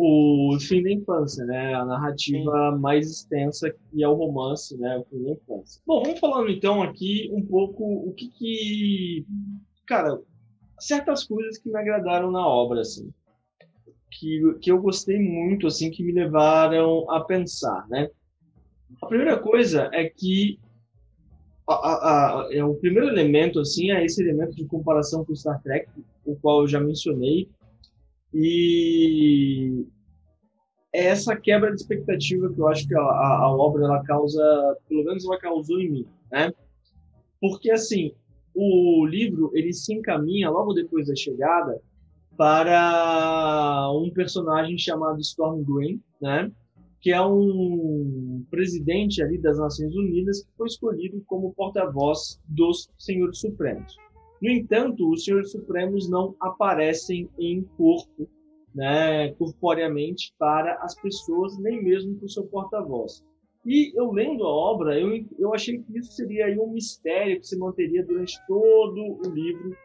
[0.00, 1.74] o fim da infância, né?
[1.74, 2.80] A narrativa Sim.
[2.80, 4.96] mais extensa que é o romance, né?
[4.96, 5.82] O fim da infância.
[5.84, 9.26] Bom, vamos falando então aqui um pouco o que que...
[9.84, 10.20] Cara,
[10.78, 13.12] certas coisas que me agradaram na obra, assim.
[14.12, 18.08] Que, que eu gostei muito, assim, que me levaram a pensar, né?
[19.02, 20.60] A primeira coisa é que
[21.66, 25.36] a, a, a, é o primeiro elemento, assim, é esse elemento de comparação com o
[25.36, 25.88] Star Trek,
[26.24, 27.48] o qual eu já mencionei,
[28.32, 29.86] e
[30.92, 34.76] é essa quebra de expectativa que eu acho que a, a, a, obra ela causa,
[34.88, 36.52] pelo menos ela causou em mim, né?
[37.40, 38.12] Porque assim,
[38.54, 41.80] o livro ele se encaminha logo depois da chegada
[42.36, 46.50] para um personagem chamado Storm Green, né?
[47.00, 53.38] Que é um presidente ali das Nações Unidas que foi escolhido como porta-voz dos Senhores
[53.38, 53.96] Supremos.
[54.40, 58.28] No entanto, os senhores supremos não aparecem em corpo,
[58.74, 63.24] né, corporeamente para as pessoas, nem mesmo para o seu porta-voz.
[63.66, 67.46] E eu lendo a obra, eu, eu achei que isso seria aí um mistério que
[67.46, 69.76] se manteria durante todo o livro,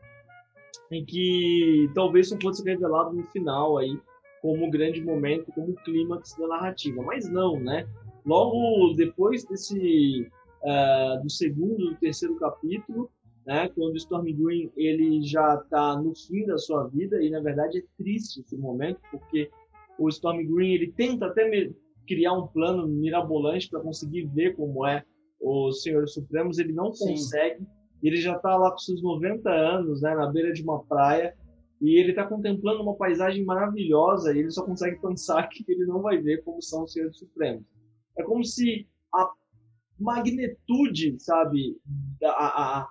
[0.92, 3.98] em que talvez só fosse revelado no final aí,
[4.42, 7.02] como grande momento, como clímax da narrativa.
[7.02, 7.88] Mas não, né?
[8.26, 10.30] Logo depois desse
[10.62, 13.10] uh, do segundo, do terceiro capítulo,
[13.45, 13.69] né?
[13.69, 17.79] Quando o Storm Green ele já está no fim da sua vida e na verdade
[17.79, 19.49] é triste esse momento porque
[19.97, 21.69] o Storm Green ele tenta até
[22.08, 25.03] criar um plano mirabolante para conseguir ver como é
[25.39, 27.12] os Senhores Supremos, ele não Sim.
[27.12, 27.67] consegue.
[28.01, 31.36] Ele já está lá com seus 90 anos, né, na beira de uma praia,
[31.82, 36.01] e ele está contemplando uma paisagem maravilhosa e ele só consegue pensar que ele não
[36.01, 37.63] vai ver como são os Senhores Supremos.
[38.17, 39.29] É como se a
[39.99, 41.77] magnitude, sabe,
[42.23, 42.89] a, a,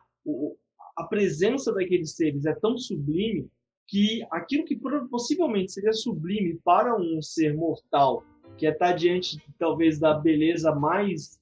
[0.97, 3.49] a presença daqueles seres é tão sublime
[3.87, 4.81] que aquilo que
[5.11, 8.25] possivelmente seria sublime para um ser mortal,
[8.57, 11.41] que é estar diante talvez da beleza mais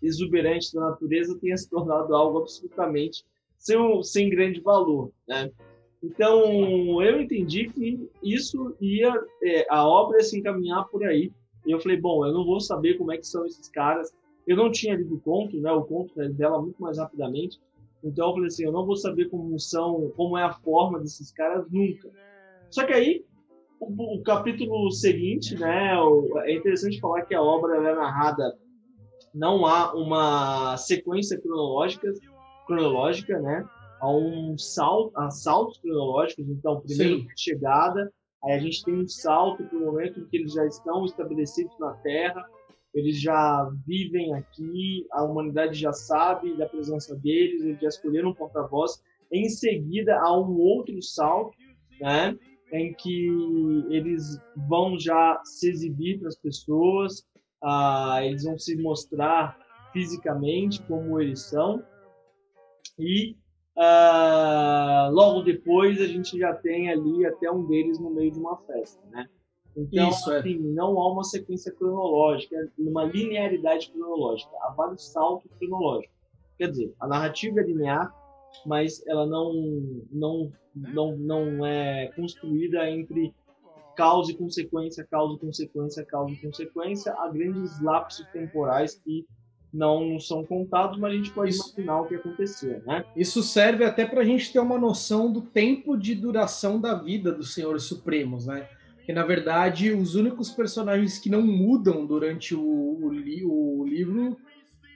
[0.00, 3.24] exuberante da natureza, tenha se tornado algo absolutamente
[3.58, 5.50] sem, sem grande valor, né?
[6.02, 11.32] Então eu entendi que isso ia, é, a obra ia se encaminhar por aí.
[11.66, 14.12] E eu falei, bom, eu não vou saber como é que são esses caras,
[14.46, 15.72] eu não tinha lido o conto, né?
[15.72, 17.60] O conto dela muito mais rapidamente.
[18.02, 21.32] Então eu falei assim, eu não vou saber como são, como é a forma desses
[21.32, 22.10] caras nunca.
[22.70, 23.24] Só que aí
[23.80, 25.98] o, o capítulo seguinte, né?
[26.00, 28.58] O, é interessante falar que a obra é narrada
[29.34, 32.12] não há uma sequência cronológica,
[32.66, 33.66] cronológica, né?
[34.00, 36.48] Há um salto, há saltos cronológicos.
[36.48, 37.26] Então, primeiro Sim.
[37.36, 38.12] chegada,
[38.44, 41.76] aí a gente tem um salto para o momento em que eles já estão estabelecidos
[41.80, 42.46] na Terra
[42.94, 48.34] eles já vivem aqui, a humanidade já sabe da presença deles, eles já escolheram um
[48.34, 49.02] porta-voz.
[49.32, 51.56] Em seguida, há um outro salto,
[52.00, 52.38] né,
[52.72, 53.26] em que
[53.90, 57.26] eles vão já se exibir para as pessoas,
[57.62, 59.58] ah, eles vão se mostrar
[59.92, 61.82] fisicamente como eles são,
[62.98, 63.36] e
[63.76, 68.56] ah, logo depois a gente já tem ali até um deles no meio de uma
[68.58, 69.28] festa, né?
[69.76, 70.38] Então, Isso, é.
[70.38, 70.72] assim, é.
[70.72, 74.50] não há uma sequência cronológica, uma linearidade cronológica.
[74.62, 76.14] Há vários saltos cronológicos.
[76.56, 78.14] Quer dizer, a narrativa é linear,
[78.64, 79.52] mas ela não,
[80.12, 83.34] não, não, não é construída entre
[83.96, 87.12] causa e consequência, causa e consequência, causa e consequência.
[87.14, 89.26] Há grandes lapsos temporais que
[89.72, 91.72] não são contados, mas a gente pode Isso.
[91.72, 93.04] imaginar o que aconteceu, né?
[93.16, 97.32] Isso serve até para a gente ter uma noção do tempo de duração da vida
[97.32, 98.68] dos Senhores Supremos, né?
[99.04, 104.36] Que na verdade os únicos personagens que não mudam durante o, o, o livro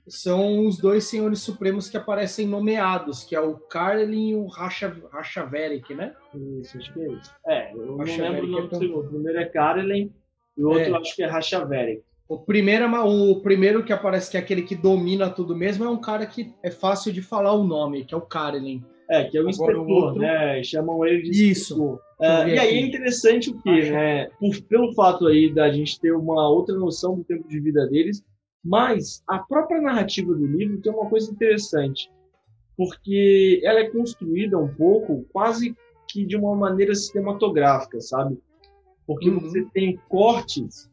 [0.07, 5.95] são os dois senhores supremos que aparecem nomeados, que é o Carlin e o Rachaverik,
[5.95, 6.15] né?
[6.61, 7.35] Isso, acho que é isso.
[7.47, 9.07] É, eu não lembro o nome é do segundo.
[9.07, 10.13] O primeiro é Carlin
[10.57, 10.99] e o outro é.
[10.99, 12.03] acho que é Rachaverik.
[12.27, 15.89] O primeiro, é o primeiro que aparece, que é aquele que domina tudo mesmo, é
[15.89, 18.85] um cara que é fácil de falar o nome, que é o Carlin.
[19.11, 20.21] É, que é o inspetor, o outro...
[20.21, 20.63] né?
[20.63, 21.95] Chamam ele de Isso.
[22.21, 24.27] Uh, e aí é interessante o que, né?
[24.39, 28.23] Por, pelo fato aí da gente ter uma outra noção do tempo de vida deles,
[28.63, 32.11] mas a própria narrativa do livro tem uma coisa interessante,
[32.77, 35.75] porque ela é construída um pouco quase
[36.09, 38.39] que de uma maneira cinematográfica, sabe?
[39.07, 39.41] Porque uhum.
[39.41, 40.91] você tem cortes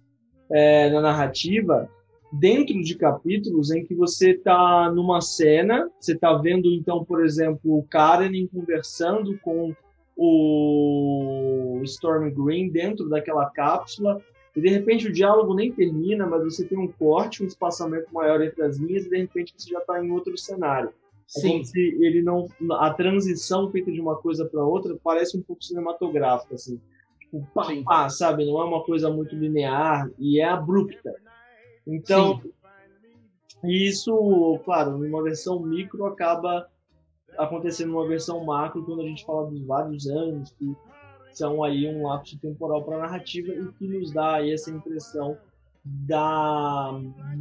[0.51, 1.89] é, na narrativa
[2.31, 7.77] dentro de capítulos em que você está numa cena, você está vendo então, por exemplo,
[7.77, 9.73] o Karen conversando com
[10.17, 14.21] o Storm Green dentro daquela cápsula
[14.55, 18.41] e de repente o diálogo nem termina, mas você tem um corte, um espaçamento maior
[18.41, 20.89] entre as linhas e de repente você já está em outro cenário.
[20.89, 21.49] É Sim.
[21.49, 25.63] como se ele não a transição feita de uma coisa para outra parece um pouco
[25.63, 26.79] cinematográfica assim.
[27.19, 28.45] tipo, pá, pá, sabe?
[28.45, 31.13] Não é uma coisa muito linear e é abrupta.
[31.87, 32.51] Então, Sim.
[33.63, 36.69] isso, claro, numa versão micro acaba
[37.37, 40.75] acontecendo numa versão macro quando a gente fala dos vários anos que
[41.31, 45.37] são aí um lapso temporal para a narrativa e que nos dá aí essa impressão
[45.83, 46.91] da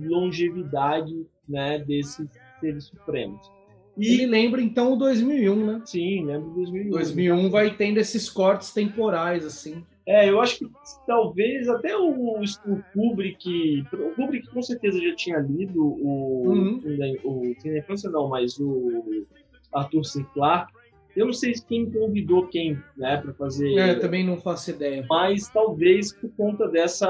[0.03, 2.29] longevidade né, desses
[2.59, 3.54] seres supremos.
[3.97, 5.83] E Ele lembra então o 2001, né?
[5.85, 6.91] Sim, lembra o 2001.
[6.91, 9.85] 2001 vai tendo esses cortes temporais assim.
[10.07, 10.67] É, eu acho que
[11.07, 16.83] talvez até o, o Kubrick, o Kubrick com certeza já tinha lido o, uhum.
[17.25, 19.27] o, o Infância não, mas o
[19.73, 20.23] Arthur C.
[20.35, 20.75] Clarke,
[21.17, 23.75] eu não sei quem convidou quem, né, para fazer.
[23.79, 25.05] É, também não faço ideia.
[25.09, 27.09] Mas talvez por conta dessa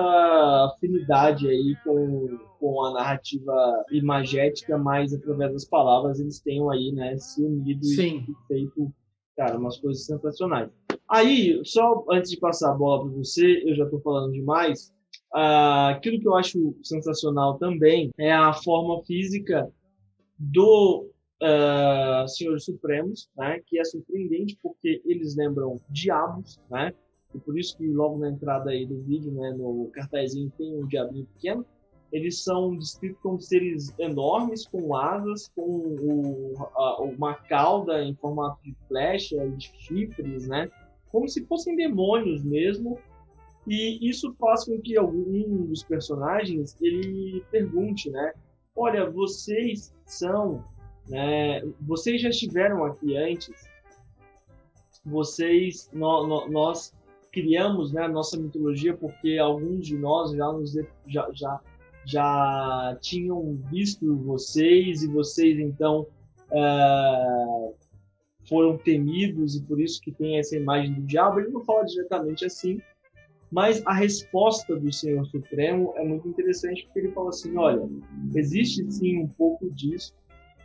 [0.66, 7.16] afinidade aí com, com a narrativa imagética, mais através das palavras, eles tenham aí, né,
[7.16, 8.26] se unido Sim.
[8.28, 8.92] e feito,
[9.36, 10.70] cara, umas coisas sensacionais.
[11.08, 14.92] Aí, só antes de passar a bola para você, eu já estou falando demais.
[15.34, 19.68] Uh, aquilo que eu acho sensacional também é a forma física
[20.38, 21.08] do
[21.42, 26.92] uh, Senhores Supremos, né, que é surpreendente porque eles lembram diabos, né,
[27.34, 30.86] e por isso que logo na entrada aí do vídeo, né, no cartazinho tem um
[30.86, 31.66] diabinho pequeno.
[32.12, 38.62] Eles são descritos como seres enormes, com asas, com o, a, uma cauda em formato
[38.62, 40.68] de flecha, de chifres, né,
[41.10, 42.98] como se fossem demônios mesmo.
[43.66, 48.32] E isso faz com que algum dos personagens ele pergunte, né,
[48.76, 50.62] olha, vocês são
[51.08, 51.62] né?
[51.80, 53.54] Vocês já estiveram aqui antes.
[55.04, 56.92] Vocês, no, no, nós
[57.30, 60.72] criamos né, a nossa mitologia porque alguns de nós já, nos,
[61.06, 61.60] já, já,
[62.06, 66.06] já tinham visto vocês e vocês então
[66.52, 67.72] é,
[68.48, 71.40] foram temidos e por isso que tem essa imagem do diabo.
[71.40, 72.80] Ele não fala diretamente assim,
[73.50, 77.88] mas a resposta do Senhor Supremo é muito interessante porque ele fala assim: olha,
[78.34, 80.14] existe sim um pouco disso,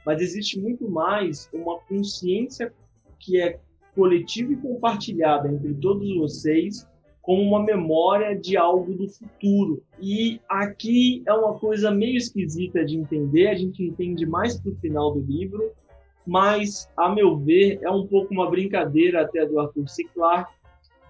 [0.06, 2.74] mas existe muito mais uma consciência
[3.20, 3.60] que é
[3.96, 6.88] coletiva e compartilhada entre todos vocês
[7.22, 9.84] como uma memória de algo do futuro.
[10.00, 14.76] E aqui é uma coisa meio esquisita de entender, a gente entende mais para o
[14.76, 15.72] final do livro,
[16.26, 20.06] mas, a meu ver, é um pouco uma brincadeira até do Arthur C.
[20.06, 20.54] Clarke,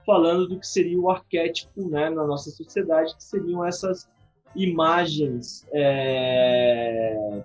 [0.05, 4.09] falando do que seria o arquétipo né, na nossa sociedade, que seriam essas
[4.55, 7.43] imagens é,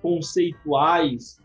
[0.00, 1.38] conceituais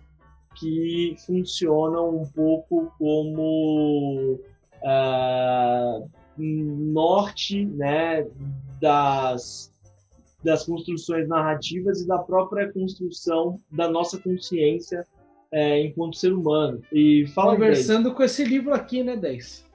[0.56, 4.40] que funcionam um pouco como
[4.82, 8.26] uh, norte né,
[8.82, 9.72] das,
[10.44, 15.06] das construções narrativas e da própria construção da nossa consciência
[15.52, 16.82] é, enquanto ser humano.
[16.92, 19.66] E fala Conversando com esse livro aqui, né, 10?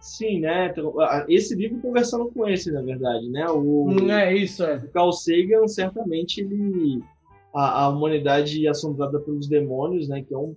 [0.00, 0.68] Sim, né?
[0.68, 0.94] Então,
[1.28, 3.48] esse livro conversando com esse, na verdade, né?
[3.48, 4.76] O, hum, é isso, é.
[4.76, 7.02] O Carl Sagan, certamente, ele
[7.58, 10.22] a, a humanidade assombrada pelos demônios, né?
[10.22, 10.54] Que é um,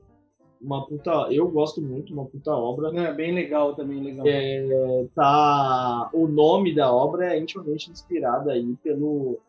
[0.62, 1.28] uma puta.
[1.32, 2.89] Eu gosto muito, uma puta obra.
[3.08, 4.26] É bem legal também, legal.
[4.28, 9.39] É, tá, o nome da obra é intimamente inspirado aí pelo.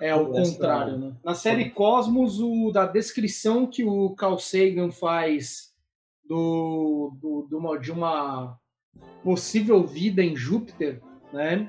[0.00, 1.12] É o contrário, né?
[1.24, 5.74] Na série Cosmos, o, da descrição que o Carl Sagan faz
[6.24, 8.56] do, do, uma, de uma
[9.24, 11.02] possível vida em Júpiter,
[11.32, 11.68] né?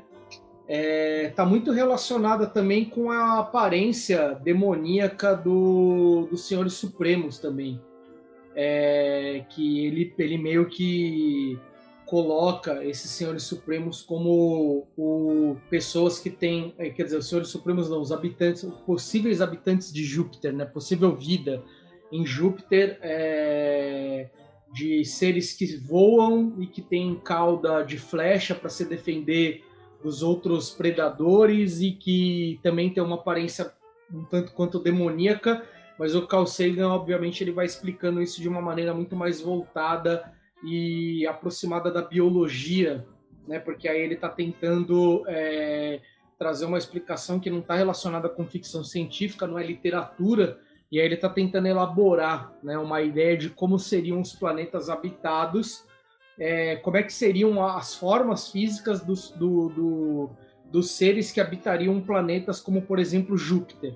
[0.70, 7.82] Está é, tá muito relacionada também com a aparência demoníaca do, dos Senhores Supremos também.
[8.56, 11.58] É, que ele, ele meio que
[12.06, 17.90] coloca esses Senhores Supremos como o, pessoas que têm, é, quer dizer, os Senhores Supremos
[17.90, 21.64] não, os habitantes, possíveis habitantes de Júpiter, né, possível vida
[22.12, 24.30] em Júpiter, é,
[24.74, 29.64] de seres que voam e que têm cauda de flecha para se defender
[30.04, 33.74] dos outros predadores e que também tem uma aparência
[34.14, 35.64] um tanto quanto demoníaca,
[35.98, 40.34] mas o Carl Sagan, obviamente, ele vai explicando isso de uma maneira muito mais voltada
[40.64, 43.06] e aproximada da biologia,
[43.48, 43.60] né?
[43.60, 46.02] Porque aí ele está tentando é,
[46.38, 50.60] trazer uma explicação que não está relacionada com ficção científica, não é literatura,
[50.92, 55.86] e aí ele está tentando elaborar né, uma ideia de como seriam os planetas habitados
[56.40, 60.30] é, como é que seriam as formas físicas dos, do, do,
[60.72, 63.96] dos seres que habitariam planetas como, por exemplo, Júpiter.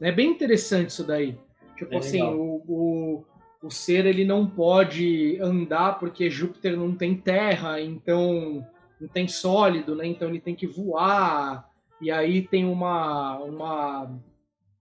[0.00, 1.38] É bem interessante isso daí.
[1.76, 3.24] Tipo é assim, o, o,
[3.62, 8.66] o, ser ele não pode andar porque Júpiter não tem terra, então
[9.00, 10.06] não tem sólido, né?
[10.06, 11.70] Então ele tem que voar.
[12.00, 14.20] E aí tem uma, uma,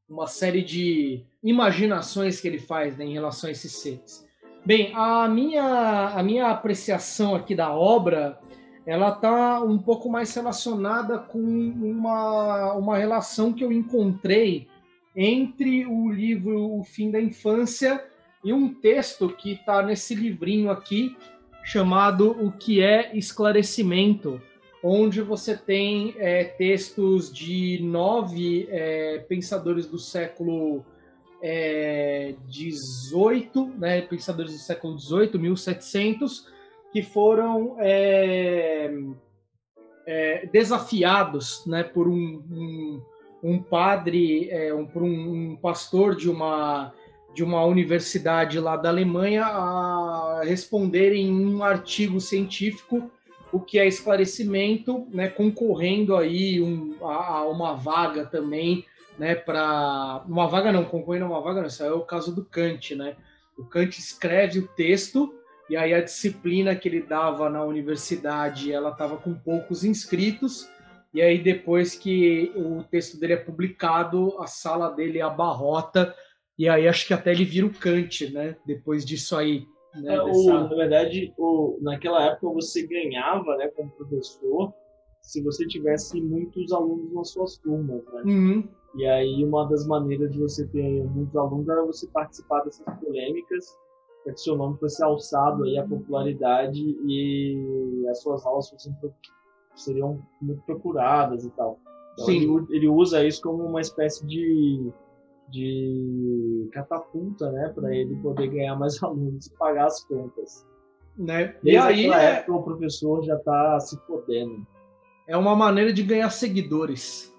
[0.10, 4.27] uma série de imaginações que ele faz né, em relação a esses seres.
[4.68, 8.38] Bem, a minha, a minha apreciação aqui da obra
[8.86, 14.68] ela está um pouco mais relacionada com uma, uma relação que eu encontrei
[15.16, 18.04] entre o livro O Fim da Infância
[18.44, 21.16] e um texto que está nesse livrinho aqui
[21.64, 24.42] chamado O que é Esclarecimento,
[24.84, 30.84] onde você tem é, textos de nove é, pensadores do século
[31.42, 36.48] é, 18, né, pensadores do século 18, 1700,
[36.92, 38.92] que foram é,
[40.06, 43.02] é, desafiados né, por um, um,
[43.44, 46.94] um padre, é, um, por um, um, pastor de uma,
[47.36, 53.12] de uma universidade lá da Alemanha a responderem em um artigo científico
[53.52, 58.86] o que é esclarecimento, né, concorrendo aí um, a, a uma vaga também
[59.18, 62.46] né, para uma vaga não, concorrendo a uma vaga não, isso é o caso do
[62.46, 63.16] Kant, né?
[63.58, 65.34] O Kant escreve o texto
[65.70, 70.70] e aí a disciplina que ele dava na universidade, ela estava com poucos inscritos,
[71.14, 76.16] e aí depois que o texto dele é publicado, a sala dele abarrota,
[76.58, 78.56] e aí acho que até ele vira o Kant, né?
[78.66, 79.66] Depois disso aí.
[79.96, 80.40] Né, é, dessa...
[80.40, 84.74] o, na verdade, o, naquela época você ganhava, né, como professor,
[85.22, 88.22] se você tivesse muitos alunos nas suas turmas, né?
[88.26, 88.70] Uhum.
[88.98, 93.78] E aí uma das maneiras de você ter muitos alunos era você participar dessas polêmicas
[94.24, 98.94] para que seu nome fosse alçado aí à popularidade e as suas aulas fossem,
[99.76, 101.80] seriam muito procuradas e tal.
[102.14, 104.92] Então ele, ele, usa isso como uma espécie de,
[105.50, 110.66] de catapulta, né, para ele poder ganhar mais alunos e pagar as contas.
[111.16, 111.56] Né?
[111.62, 112.40] Desde e aí é...
[112.40, 114.66] época, o professor já está se fodendo.
[115.28, 117.32] É uma maneira de ganhar seguidores.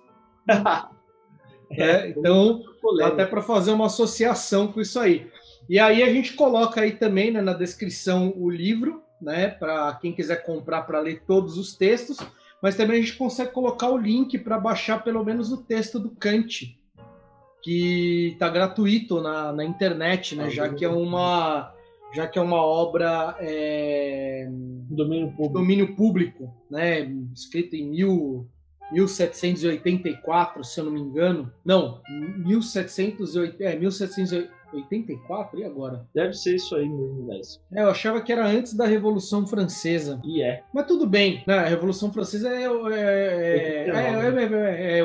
[1.70, 2.62] é, então,
[3.02, 5.26] até para fazer uma associação com isso aí.
[5.68, 10.12] E aí a gente coloca aí também né, na descrição o livro, né, para quem
[10.12, 12.18] quiser comprar para ler todos os textos,
[12.62, 16.10] mas também a gente consegue colocar o link para baixar pelo menos o texto do
[16.10, 16.76] Kant,
[17.62, 21.74] que está gratuito na, na internet, né, já que é uma
[22.14, 24.48] já que é uma obra é,
[24.88, 27.02] domínio público, domínio público né,
[27.34, 28.48] escrita em mil
[28.92, 31.52] 1784, se eu não me engano.
[31.64, 36.06] Não, 1780, é, 1784, e agora?
[36.14, 37.60] Deve ser isso aí mesmo, Décio.
[37.72, 40.20] É, eu achava que era antes da Revolução Francesa.
[40.24, 40.62] E é.
[40.72, 41.58] Mas tudo bem, né?
[41.58, 42.62] A Revolução Francesa é.
[42.62, 45.04] é, é, é, é, é,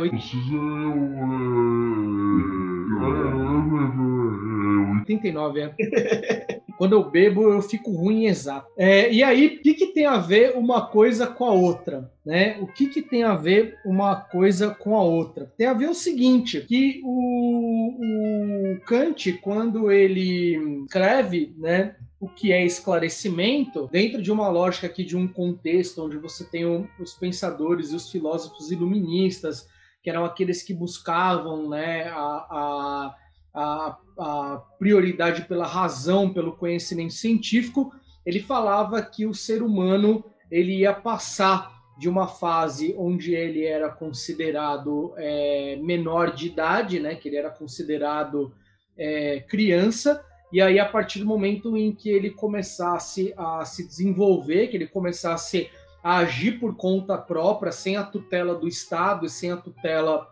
[5.04, 6.63] 89, é.
[6.78, 8.68] Quando eu bebo, eu fico ruim exato.
[8.78, 12.12] É, e aí, o que, que tem a ver uma coisa com a outra?
[12.26, 12.58] Né?
[12.60, 15.52] O que, que tem a ver uma coisa com a outra?
[15.58, 22.54] Tem a ver o seguinte, que o, o Kant, quando ele escreve, né, o que
[22.54, 26.66] é esclarecimento, dentro de uma lógica aqui de um contexto onde você tem
[27.00, 29.68] os pensadores e os filósofos iluministas,
[30.02, 33.16] que eram aqueles que buscavam né, a, a
[33.54, 37.94] a, a prioridade pela razão, pelo conhecimento científico,
[38.26, 43.90] ele falava que o ser humano ele ia passar de uma fase onde ele era
[43.90, 48.54] considerado é, menor de idade, né, que ele era considerado
[48.98, 54.68] é, criança, e aí a partir do momento em que ele começasse a se desenvolver,
[54.68, 55.70] que ele começasse
[56.04, 60.28] a agir por conta própria, sem a tutela do Estado e sem a tutela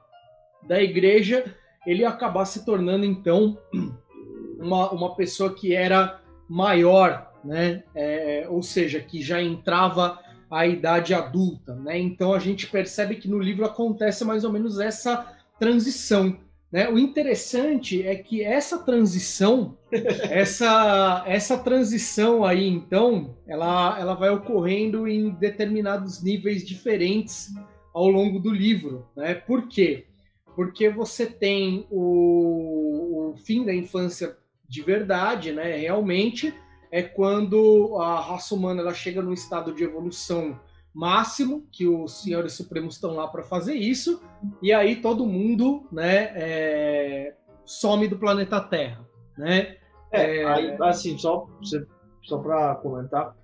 [0.68, 1.56] da igreja,
[1.86, 3.58] ele ia acabar se tornando então
[4.60, 7.84] uma, uma pessoa que era maior, né?
[7.96, 10.20] É, ou seja, que já entrava
[10.50, 11.98] a idade adulta, né?
[11.98, 15.26] Então a gente percebe que no livro acontece mais ou menos essa
[15.58, 16.38] transição.
[16.72, 16.90] Né?
[16.90, 19.78] O interessante é que essa transição,
[20.30, 27.54] essa, essa transição aí, então, ela, ela vai ocorrendo em determinados níveis diferentes
[27.94, 29.06] ao longo do livro.
[29.16, 29.34] Né?
[29.34, 30.06] Por quê?
[30.56, 34.38] Porque você tem o, o fim da infância
[34.68, 35.76] de verdade, né?
[35.78, 36.54] Realmente
[36.92, 40.60] é quando a raça humana ela chega num estado de evolução
[40.94, 44.22] máximo, que os senhores supremos estão lá para fazer isso,
[44.62, 47.36] e aí todo mundo, né, é,
[47.66, 49.78] some do planeta Terra, né?
[50.12, 50.46] É, é...
[50.46, 51.48] Aí, assim, só,
[52.22, 53.36] só para comentar,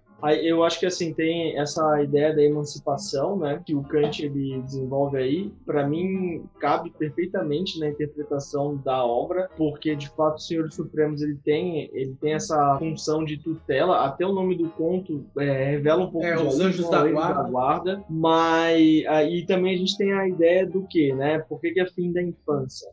[0.41, 5.18] eu acho que assim tem essa ideia da emancipação, né, que o Kant ele desenvolve
[5.18, 11.22] aí, para mim cabe perfeitamente na interpretação da obra, porque de fato o Senhor Supremos
[11.22, 16.05] ele tem ele tem essa função de tutela, até o nome do conto é, revela
[16.05, 17.43] um pouco é, os anjos da guarda.
[17.43, 21.39] da guarda, mas aí também a gente tem a ideia do que, né?
[21.39, 22.89] Por que, que é fim da infância?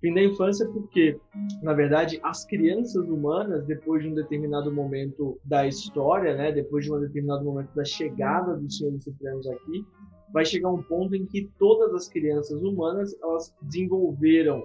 [0.00, 1.20] Fim da infância porque,
[1.62, 6.92] na verdade, as crianças humanas, depois de um determinado momento da história, né, depois de
[6.92, 9.84] um determinado momento da chegada dos Senhores Supremos aqui,
[10.32, 14.64] vai chegar um ponto em que todas as crianças humanas elas desenvolveram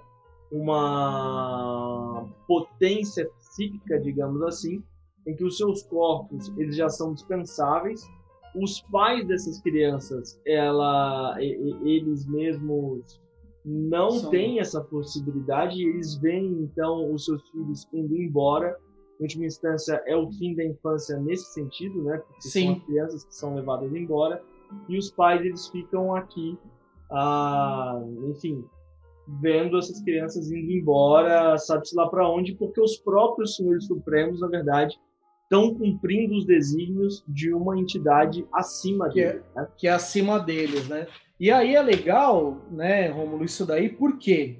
[0.51, 4.81] uma potência psíquica, digamos assim,
[5.27, 8.01] em que os seus corpos eles já são dispensáveis.
[8.55, 13.19] Os pais dessas crianças, ela, eles mesmos
[13.65, 14.29] não São...
[14.29, 18.77] têm essa possibilidade e eles veem então os seus filhos indo embora.
[19.19, 22.17] Em última instância, é o fim da infância nesse sentido, né?
[22.17, 22.65] Porque Sim.
[22.65, 24.43] são as crianças que são levadas embora
[24.87, 26.57] e os pais eles ficam aqui,
[27.11, 28.63] ah, enfim,
[29.41, 34.47] vendo essas crianças indo embora, sabe-se lá para onde, porque os próprios senhores supremos, na
[34.47, 34.99] verdade,
[35.43, 39.43] estão cumprindo os desígnios de uma entidade acima que deles.
[39.55, 39.67] É, né?
[39.77, 41.07] Que é acima deles, né?
[41.39, 44.59] E aí é legal, né, Romulo, isso daí, por quê?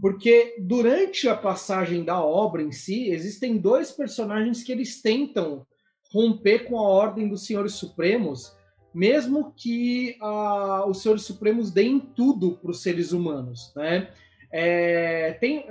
[0.00, 5.66] Porque durante a passagem da obra em si, existem dois personagens que eles tentam
[6.12, 8.56] romper com a ordem dos Senhores Supremos,
[8.94, 14.10] mesmo que uh, os Senhores Supremos deem tudo para os seres humanos, né?
[14.50, 15.66] É, tem,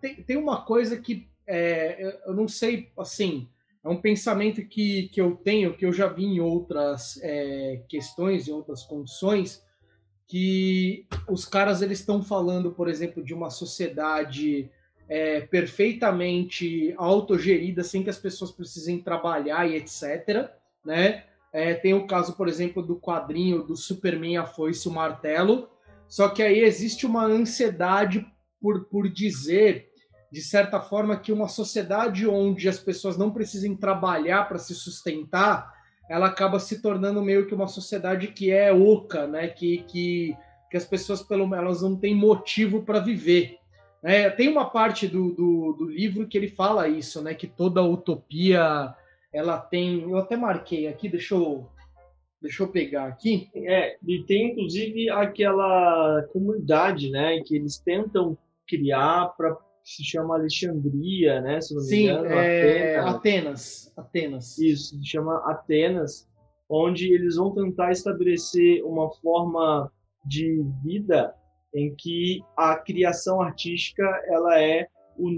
[0.00, 3.48] tem, tem uma coisa que é, eu não sei, assim,
[3.84, 8.46] é um pensamento que, que eu tenho, que eu já vi em outras é, questões,
[8.46, 9.62] em outras condições,
[10.30, 14.70] que os caras eles estão falando, por exemplo, de uma sociedade
[15.08, 20.48] é, perfeitamente autogerida, sem que as pessoas precisem trabalhar e etc.
[20.84, 21.24] Né?
[21.52, 25.68] É, tem o caso, por exemplo, do quadrinho do Superman A Foice o Martelo,
[26.06, 28.24] só que aí existe uma ansiedade
[28.60, 29.90] por, por dizer,
[30.30, 35.79] de certa forma, que uma sociedade onde as pessoas não precisem trabalhar para se sustentar
[36.10, 39.46] ela acaba se tornando meio que uma sociedade que é oca, né?
[39.46, 40.36] Que, que,
[40.68, 43.58] que as pessoas pelo menos não têm motivo para viver.
[44.02, 47.32] É, tem uma parte do, do, do, livro que ele fala isso, né?
[47.32, 48.92] Que toda utopia
[49.32, 50.02] ela tem.
[50.02, 51.70] Eu até marquei aqui, deixa eu,
[52.42, 53.48] deixa eu pegar aqui.
[53.54, 57.40] É, e tem inclusive aquela comunidade, né?
[57.46, 58.36] Que eles tentam
[58.66, 61.60] criar para se chama Alexandria, né?
[61.60, 62.96] Se não me Sim, engano, é...
[62.96, 63.10] Atenas.
[63.10, 63.92] Atenas.
[63.96, 64.58] Atenas.
[64.58, 66.28] Isso, se chama Atenas,
[66.68, 69.90] onde eles vão tentar estabelecer uma forma
[70.24, 71.34] de vida
[71.74, 75.28] em que a criação artística ela é o,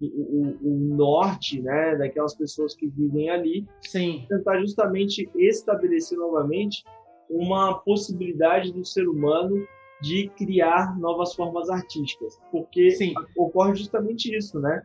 [0.00, 3.66] o, o, norte né, daquelas pessoas que vivem ali.
[3.82, 4.24] Sim.
[4.28, 6.82] Tentar justamente estabelecer novamente
[7.28, 9.66] uma possibilidade do ser humano
[10.00, 13.14] de criar novas formas artísticas, porque Sim.
[13.36, 14.82] ocorre justamente isso, né?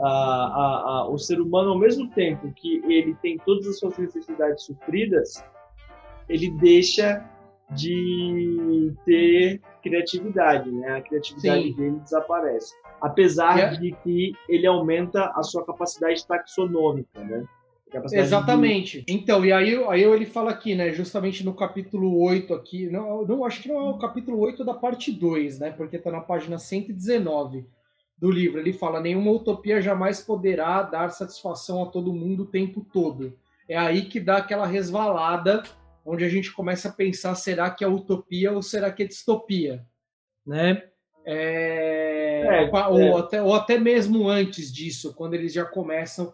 [0.00, 3.96] A, a, a, o ser humano, ao mesmo tempo que ele tem todas as suas
[3.98, 5.44] necessidades supridas,
[6.28, 7.24] ele deixa
[7.70, 10.96] de ter criatividade, né?
[10.96, 11.74] A criatividade Sim.
[11.74, 13.78] dele desaparece, apesar yeah.
[13.78, 17.44] de que ele aumenta a sua capacidade taxonômica, né?
[18.12, 19.02] Exatamente.
[19.02, 19.12] De...
[19.12, 23.44] Então, e aí, aí ele fala aqui, né, justamente no capítulo 8 aqui, não, não
[23.44, 26.58] acho que não é o capítulo 8 da parte 2, né, porque está na página
[26.58, 27.66] 119
[28.22, 28.60] do livro.
[28.60, 33.36] Ele fala: nenhuma utopia jamais poderá dar satisfação a todo mundo o tempo todo.
[33.68, 35.64] É aí que dá aquela resvalada,
[36.06, 39.84] onde a gente começa a pensar: será que é utopia ou será que é distopia?
[40.46, 40.84] Né?
[41.24, 42.42] É...
[42.44, 43.18] É, ou, é.
[43.18, 46.32] Até, ou até mesmo antes disso, quando eles já começam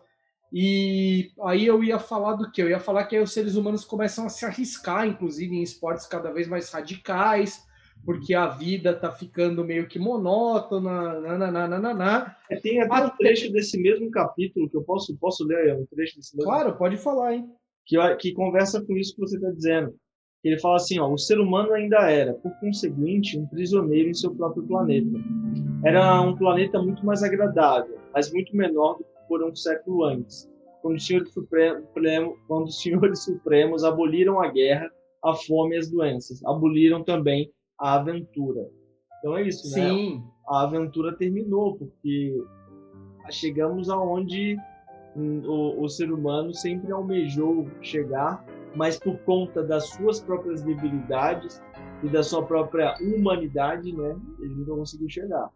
[0.53, 2.62] e aí eu ia falar do que?
[2.62, 6.07] Eu ia falar que aí os seres humanos começam a se arriscar, inclusive em esportes
[6.07, 7.66] cada vez mais radicais,
[8.05, 12.36] porque a vida tá ficando meio que monótona, nananana.
[12.51, 16.16] É, tem até um trecho desse mesmo capítulo que eu posso, posso ler um trecho
[16.16, 17.51] desse mesmo Claro, pode falar, hein?
[17.84, 19.94] Que, que conversa com isso que você está dizendo.
[20.42, 24.34] Ele fala assim, ó, o ser humano ainda era, por conseguinte, um prisioneiro em seu
[24.34, 25.18] próprio planeta.
[25.84, 30.51] Era um planeta muito mais agradável, mas muito menor do que por um século antes,
[30.83, 34.91] quando os senhores, supremo, quando os senhores supremos aboliram a guerra,
[35.24, 38.68] a fome e as doenças, aboliram também a aventura.
[39.18, 39.89] Então é isso, né?
[39.89, 40.22] Sim.
[40.49, 42.37] A aventura terminou, porque
[43.31, 44.57] chegamos aonde
[45.16, 51.61] o, o ser humano sempre almejou chegar, mas por conta das suas próprias debilidades
[52.03, 55.51] e da sua própria humanidade, né, ele não conseguiu chegar.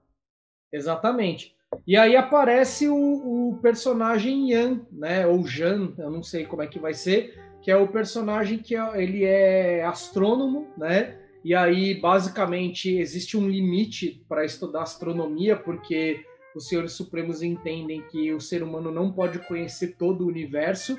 [0.73, 1.55] Exatamente.
[1.87, 5.27] E aí aparece o, o, personagem Yan, né?
[5.27, 8.77] Ou Jan, eu não sei como é que vai ser, que é o personagem que
[8.77, 11.19] é, ele é astrônomo, né?
[11.45, 18.33] E aí basicamente existe um limite para estudar astronomia, porque os senhores supremos entendem que
[18.33, 20.97] o ser humano não pode conhecer todo o universo.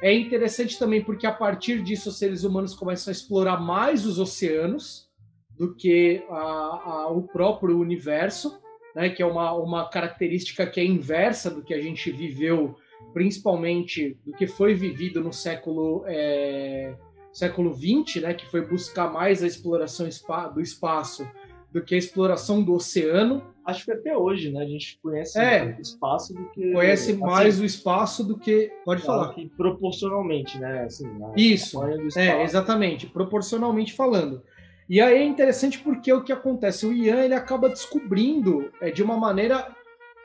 [0.00, 4.18] É interessante também porque a partir disso os seres humanos começam a explorar mais os
[4.18, 5.10] oceanos
[5.58, 8.60] do que a, a, o próprio universo
[8.94, 12.76] né, que é uma, uma característica que é inversa do que a gente viveu,
[13.12, 16.94] principalmente do que foi vivido no século é,
[17.32, 20.06] século 20, né, que foi buscar mais a exploração
[20.54, 21.26] do espaço
[21.72, 23.42] do que a exploração do oceano.
[23.64, 24.62] Acho que até hoje, né?
[24.62, 26.72] A gente conhece é, o espaço do que.
[26.72, 28.72] Conhece assim, mais o espaço do que.
[28.84, 29.32] Pode falar.
[29.34, 30.84] Que proporcionalmente, né?
[30.84, 31.80] Assim, Isso.
[32.16, 33.06] É, exatamente.
[33.06, 34.42] Proporcionalmente falando.
[34.90, 36.84] E aí é interessante porque o que acontece?
[36.84, 39.68] O Ian ele acaba descobrindo é, de uma maneira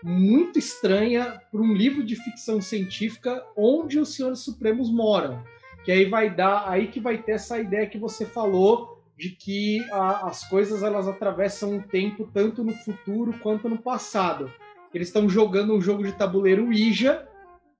[0.01, 5.43] muito estranha para um livro de ficção científica onde os senhores supremos moram.
[5.83, 9.85] Que aí vai dar, aí que vai ter essa ideia que você falou de que
[9.91, 14.51] a, as coisas elas atravessam o tempo tanto no futuro quanto no passado.
[14.91, 17.27] Eles estão jogando um jogo de tabuleiro Ouija,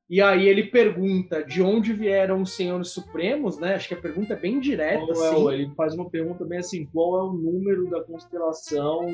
[0.08, 3.74] e aí ele pergunta de onde vieram os senhores supremos, né?
[3.74, 5.04] Acho que a pergunta é bem direta.
[5.04, 5.50] Qual é assim.
[5.50, 9.08] É, ele faz uma pergunta bem assim: qual é o número da constelação?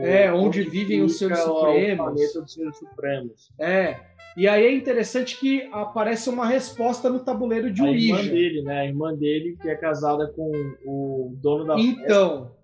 [0.00, 1.94] É, onde, onde vivem os senhores supremos?
[2.00, 3.52] O planeta dos senhores supremos.
[3.58, 3.96] É.
[4.36, 8.14] E aí é interessante que aparece uma resposta no tabuleiro de Ouija.
[8.14, 8.80] A irmã dele, né?
[8.80, 10.52] A irmã dele que é casada com
[10.84, 12.56] o dono da Então, festa.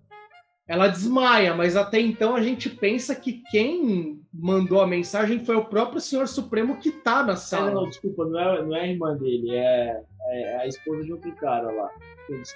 [0.67, 5.65] ela desmaia, mas até então a gente pensa que quem mandou a mensagem foi o
[5.65, 7.69] próprio Senhor Supremo que tá na sala.
[7.69, 11.13] É, não, desculpa, não é, não é a irmã dele, é, é a esposa de
[11.13, 11.91] outro cara lá.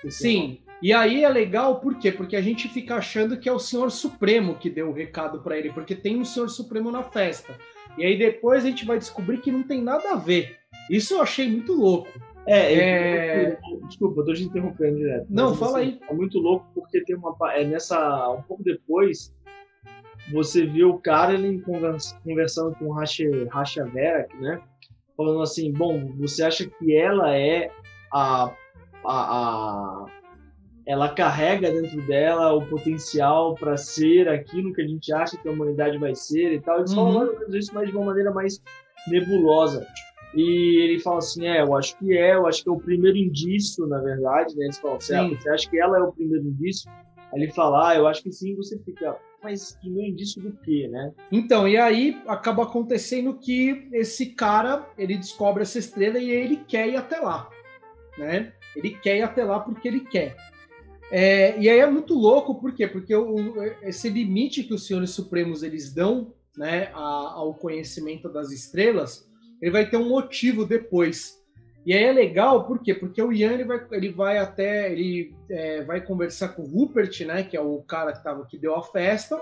[0.09, 2.11] Sim, e aí é legal, por quê?
[2.11, 5.57] Porque a gente fica achando que é o Senhor Supremo que deu o recado para
[5.57, 7.53] ele, porque tem um Senhor Supremo na festa.
[7.97, 10.57] E aí depois a gente vai descobrir que não tem nada a ver.
[10.89, 12.09] Isso eu achei muito louco.
[12.47, 13.59] É, é...
[13.69, 15.25] Eu, desculpa, eu tô te interrompendo direto.
[15.30, 15.99] Não, fala assim, aí.
[16.09, 17.36] É muito louco porque tem uma.
[17.51, 18.30] É nessa.
[18.32, 19.36] Um pouco depois,
[20.32, 21.61] você viu o cara ele
[22.23, 24.61] conversando com Racha, Racha Vera, né?
[25.15, 27.71] Falando assim: bom, você acha que ela é
[28.11, 28.51] a,
[29.05, 30.05] a, a
[30.86, 35.51] ela carrega dentro dela o potencial para ser aquilo que a gente acha que a
[35.51, 36.78] humanidade vai ser e tal.
[36.78, 37.13] Eles uhum.
[37.13, 38.61] falam mais isso, mas de uma maneira mais
[39.07, 39.86] nebulosa.
[40.34, 43.17] E ele fala assim: é, eu acho que é, eu acho que é o primeiro
[43.17, 44.55] indício, na verdade.
[44.55, 44.65] Né?
[44.65, 46.89] Eles falam, certo, você acha que ela é o primeiro indício?
[47.34, 49.17] Aí ele fala, ah, eu acho que sim, você fica,
[49.48, 51.14] mas primeiro indício do quê, né?
[51.32, 56.89] Então, e aí acaba acontecendo que esse cara, ele descobre essa estrela e ele quer
[56.89, 57.50] ir até lá,
[58.18, 58.52] né?
[58.76, 60.36] Ele quer ir até lá porque ele quer.
[61.10, 62.86] É, e aí é muito louco, por quê?
[62.88, 68.52] Porque o, esse limite que os senhores supremos eles dão né, a, ao conhecimento das
[68.52, 69.32] estrelas,
[69.62, 71.37] ele vai ter um motivo depois.
[71.88, 72.94] E aí é legal, por quê?
[72.94, 77.26] Porque o Ian ele vai, ele vai até ele é, vai conversar com o Rupert,
[77.26, 79.42] né, que é o cara que, tava, que deu a festa.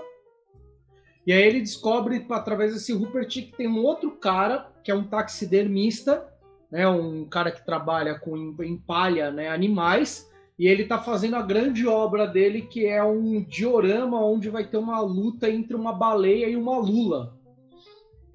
[1.26, 5.02] E aí ele descobre através desse Rupert que tem um outro cara que é um
[5.02, 6.24] taxidermista,
[6.70, 11.84] né, um cara que trabalha com empalha né, animais e ele está fazendo a grande
[11.84, 16.54] obra dele, que é um diorama onde vai ter uma luta entre uma baleia e
[16.54, 17.35] uma lula.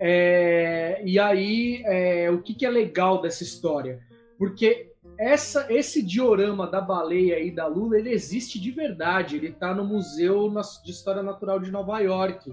[0.03, 4.01] É, e aí, é, o que, que, é legal dessa história?
[4.35, 9.35] Porque essa, esse diorama da baleia e da lula, ele existe de verdade.
[9.35, 10.51] Ele está no Museu
[10.83, 12.51] de História Natural de Nova York.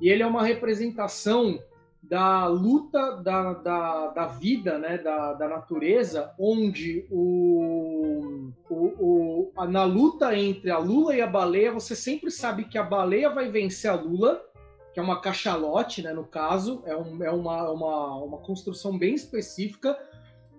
[0.00, 1.58] E ele é uma representação
[2.02, 9.84] da luta da, da, da vida, né, da, da natureza, onde o, o, o, na
[9.84, 13.90] luta entre a lula e a baleia, você sempre sabe que a baleia vai vencer
[13.90, 14.42] a lula,
[14.98, 19.14] que é uma cachalote, né, no caso, é, um, é uma, uma, uma construção bem
[19.14, 19.96] específica,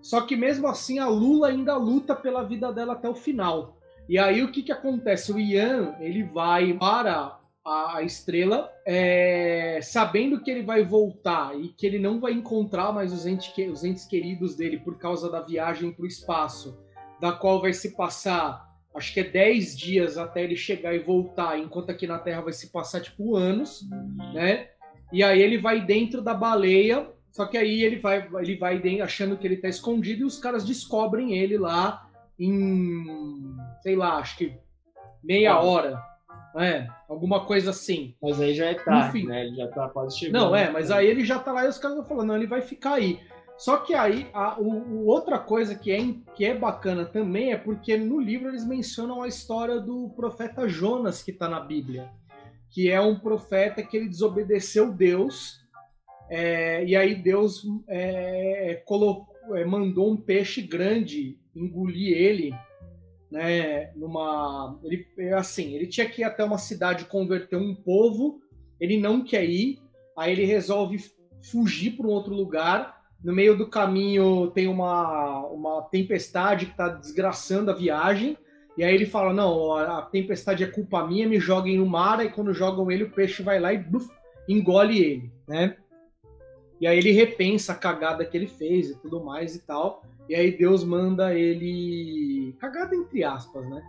[0.00, 3.76] só que mesmo assim a lula ainda luta pela vida dela até o final.
[4.08, 5.30] E aí o que, que acontece?
[5.30, 11.68] O Ian ele vai para a, a estrela, é, sabendo que ele vai voltar e
[11.68, 15.42] que ele não vai encontrar mais os entes, os entes queridos dele por causa da
[15.42, 16.78] viagem para o espaço,
[17.20, 21.58] da qual vai se passar, acho que é 10 dias até ele chegar e voltar,
[21.58, 23.88] enquanto aqui na Terra vai se passar tipo anos,
[24.34, 24.68] né?
[25.12, 29.36] E aí ele vai dentro da baleia, só que aí ele vai, ele vai achando
[29.36, 34.54] que ele está escondido e os caras descobrem ele lá em, sei lá, acho que
[35.22, 36.00] meia hora.
[36.56, 38.14] É, alguma coisa assim.
[38.20, 39.28] Mas aí já é tarde, Enfim.
[39.28, 39.46] né?
[39.46, 40.42] Ele já tá quase chegando.
[40.42, 42.46] Não, é, mas aí ele já tá lá e os caras vão falando, não, ele
[42.46, 43.20] vai ficar aí.
[43.60, 45.98] Só que aí, a o, outra coisa que é,
[46.34, 51.22] que é bacana também é porque no livro eles mencionam a história do profeta Jonas
[51.22, 52.10] que está na Bíblia.
[52.70, 55.60] Que é um profeta que ele desobedeceu Deus.
[56.30, 62.54] É, e aí Deus é, colocou, é, mandou um peixe grande engolir ele
[63.30, 68.40] né, numa, ele assim, ele tinha que ir até uma cidade converter um povo,
[68.80, 69.78] ele não quer ir,
[70.16, 70.98] aí ele resolve
[71.50, 72.99] fugir para um outro lugar.
[73.22, 78.36] No meio do caminho tem uma, uma tempestade que está desgraçando a viagem.
[78.76, 82.24] E aí ele fala: Não, a tempestade é culpa minha, me joguem no mar.
[82.24, 83.84] E quando jogam ele, o peixe vai lá e
[84.48, 85.76] engole ele, né?
[86.80, 90.02] E aí ele repensa a cagada que ele fez e tudo mais e tal.
[90.28, 92.54] E aí Deus manda ele.
[92.58, 93.82] Cagada entre aspas, né?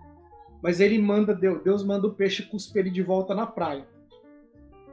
[0.61, 3.87] Mas ele manda, Deus manda o peixe cuspir ele de volta na praia.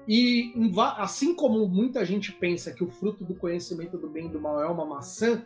[0.09, 0.55] E
[0.97, 4.63] assim como muita gente pensa que o fruto do conhecimento do bem e do mal
[4.63, 5.45] é uma maçã,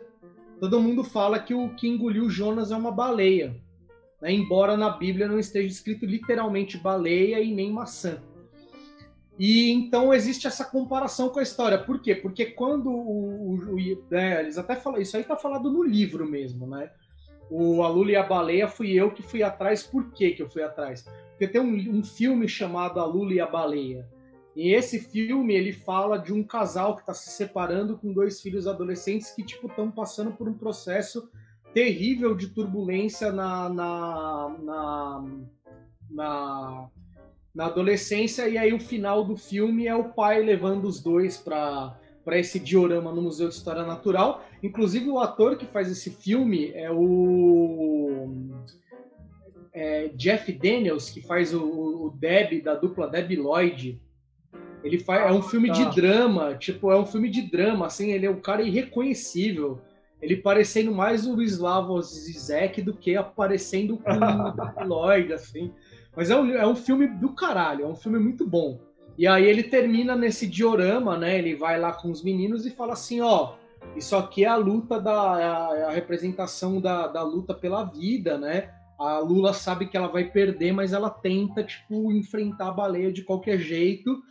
[0.57, 3.61] todo mundo fala que o que engoliu Jonas é uma baleia.
[4.21, 4.31] Né?
[4.31, 8.23] Embora na Bíblia não esteja escrito literalmente baleia e nem maçã.
[9.37, 11.77] E então existe essa comparação com a história.
[11.77, 12.15] Por quê?
[12.15, 13.55] Porque quando o.
[13.55, 15.01] o, o né, eles até falam.
[15.01, 16.89] Isso aí está falado no livro mesmo, né?
[17.49, 19.83] O A Lula e a Baleia fui eu que fui atrás.
[19.83, 21.03] Por que, que eu fui atrás?
[21.31, 24.07] Porque tem um, um filme chamado A Lula e a Baleia.
[24.55, 28.67] E esse filme ele fala de um casal que está se separando com dois filhos
[28.67, 31.29] adolescentes que tipo estão passando por um processo
[31.73, 35.25] terrível de turbulência na, na, na,
[36.11, 36.89] na,
[37.53, 41.99] na adolescência e aí o final do filme é o pai levando os dois para
[42.23, 44.43] para esse diorama no Museu de História Natural.
[44.61, 48.29] Inclusive o ator que faz esse filme é o
[49.73, 53.99] é Jeff Daniels, que faz o, o Deb da dupla Deb Lloyd
[54.83, 58.25] ele faz, é um filme de drama, tipo, é um filme de drama, assim, ele
[58.25, 59.79] é um cara irreconhecível.
[60.21, 64.11] Ele parecendo mais o Slavoj Zizek do que aparecendo com
[64.83, 65.71] o Lloyd, assim.
[66.15, 68.79] Mas é um, é um filme do caralho, é um filme muito bom.
[69.17, 71.37] E aí ele termina nesse diorama, né?
[71.37, 73.53] Ele vai lá com os meninos e fala assim, ó,
[73.95, 78.69] isso aqui é a luta da a, a representação da, da luta pela vida, né?
[78.97, 83.23] A Lula sabe que ela vai perder, mas ela tenta, tipo, enfrentar a baleia de
[83.23, 84.21] qualquer jeito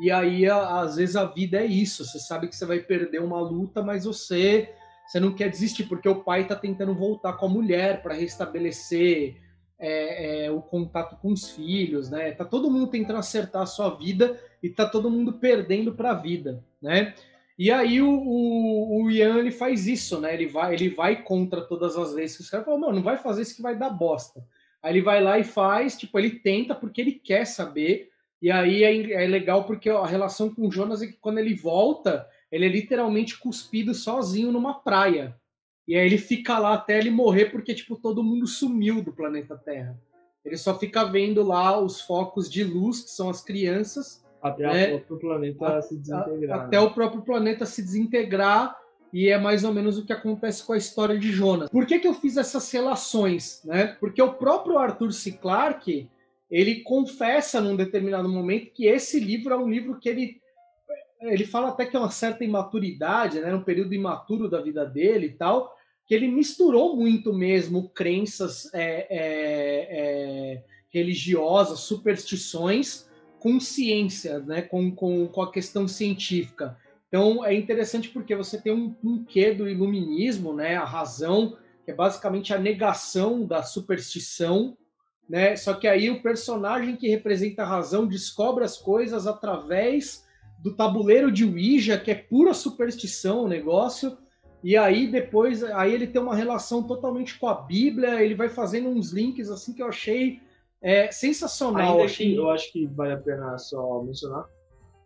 [0.00, 2.04] e aí, às vezes, a vida é isso.
[2.04, 4.72] Você sabe que você vai perder uma luta, mas você,
[5.06, 9.36] você não quer desistir, porque o pai está tentando voltar com a mulher para restabelecer
[9.78, 12.32] é, é, o contato com os filhos, né?
[12.32, 16.14] Tá todo mundo tentando acertar a sua vida e tá todo mundo perdendo para a
[16.14, 17.14] vida, né?
[17.58, 20.32] E aí o, o, o, Ian ele faz isso, né?
[20.32, 23.18] Ele vai, ele vai contra todas as leis que os caras falam, não, não vai
[23.18, 24.42] fazer isso que vai dar bosta.
[24.82, 28.10] Aí ele vai lá e faz, tipo, ele tenta porque ele quer saber
[28.40, 31.54] e aí é, é legal porque a relação com o Jonas é que quando ele
[31.54, 35.36] volta, ele é literalmente cuspido sozinho numa praia.
[35.86, 39.56] E aí ele fica lá até ele morrer porque tipo todo mundo sumiu do planeta
[39.56, 39.98] Terra.
[40.44, 44.94] Ele só fica vendo lá os focos de luz que são as crianças até né?
[44.94, 46.60] o próprio planeta a, se desintegrar.
[46.60, 46.82] Até né?
[46.82, 48.76] o próprio planeta se desintegrar
[49.12, 51.68] e é mais ou menos o que acontece com a história de Jonas.
[51.68, 53.60] Por que, que eu fiz essas relações?
[53.64, 53.96] Né?
[54.00, 55.32] Porque o próprio Arthur C.
[55.32, 56.08] Clarke
[56.50, 60.40] ele confessa num determinado momento que esse livro é um livro que ele
[61.20, 65.26] ele fala até que é uma certa imaturidade, né, um período imaturo da vida dele
[65.26, 65.76] e tal,
[66.06, 69.18] que ele misturou muito mesmo crenças é, é,
[69.90, 73.06] é, religiosas, superstições
[73.38, 76.76] com ciência, né, com, com, com a questão científica.
[77.08, 81.90] Então é interessante porque você tem um, um quê do iluminismo, né, a razão, que
[81.90, 84.76] é basicamente a negação da superstição,
[85.30, 85.54] né?
[85.54, 90.26] Só que aí o personagem que representa a razão descobre as coisas através
[90.58, 94.18] do tabuleiro de Ouija, que é pura superstição o negócio.
[94.62, 98.88] E aí depois, aí ele tem uma relação totalmente com a Bíblia, ele vai fazendo
[98.88, 100.40] uns links assim que eu achei
[100.82, 101.92] é, sensacional.
[101.92, 102.36] Ainda achei...
[102.36, 104.46] eu acho que vale a pena só mencionar.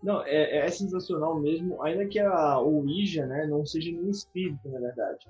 [0.02, 4.80] Não, é, é sensacional mesmo, ainda que a Ouija, né, não seja nenhum espírito, na
[4.80, 5.26] verdade.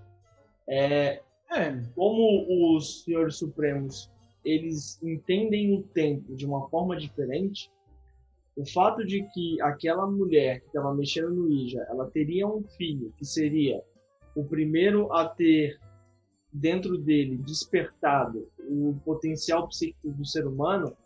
[0.68, 1.20] É,
[1.50, 1.82] é.
[1.96, 4.13] Como os senhores supremos
[4.44, 7.70] eles entendem o tempo de uma forma diferente,
[8.56, 13.12] o fato de que aquela mulher que estava mexendo no Ija, ela teria um filho
[13.16, 13.82] que seria
[14.36, 15.78] o primeiro a ter
[16.52, 20.96] dentro dele despertado o potencial psíquico do ser humano,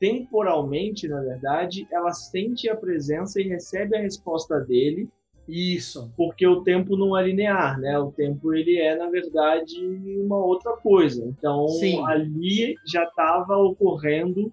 [0.00, 5.08] temporalmente, na verdade, ela sente a presença e recebe a resposta dele
[5.48, 6.12] isso.
[6.16, 7.98] Porque o tempo não é linear, né?
[7.98, 9.74] O tempo ele é, na verdade,
[10.20, 11.24] uma outra coisa.
[11.24, 12.04] Então, Sim.
[12.06, 14.52] ali já estava ocorrendo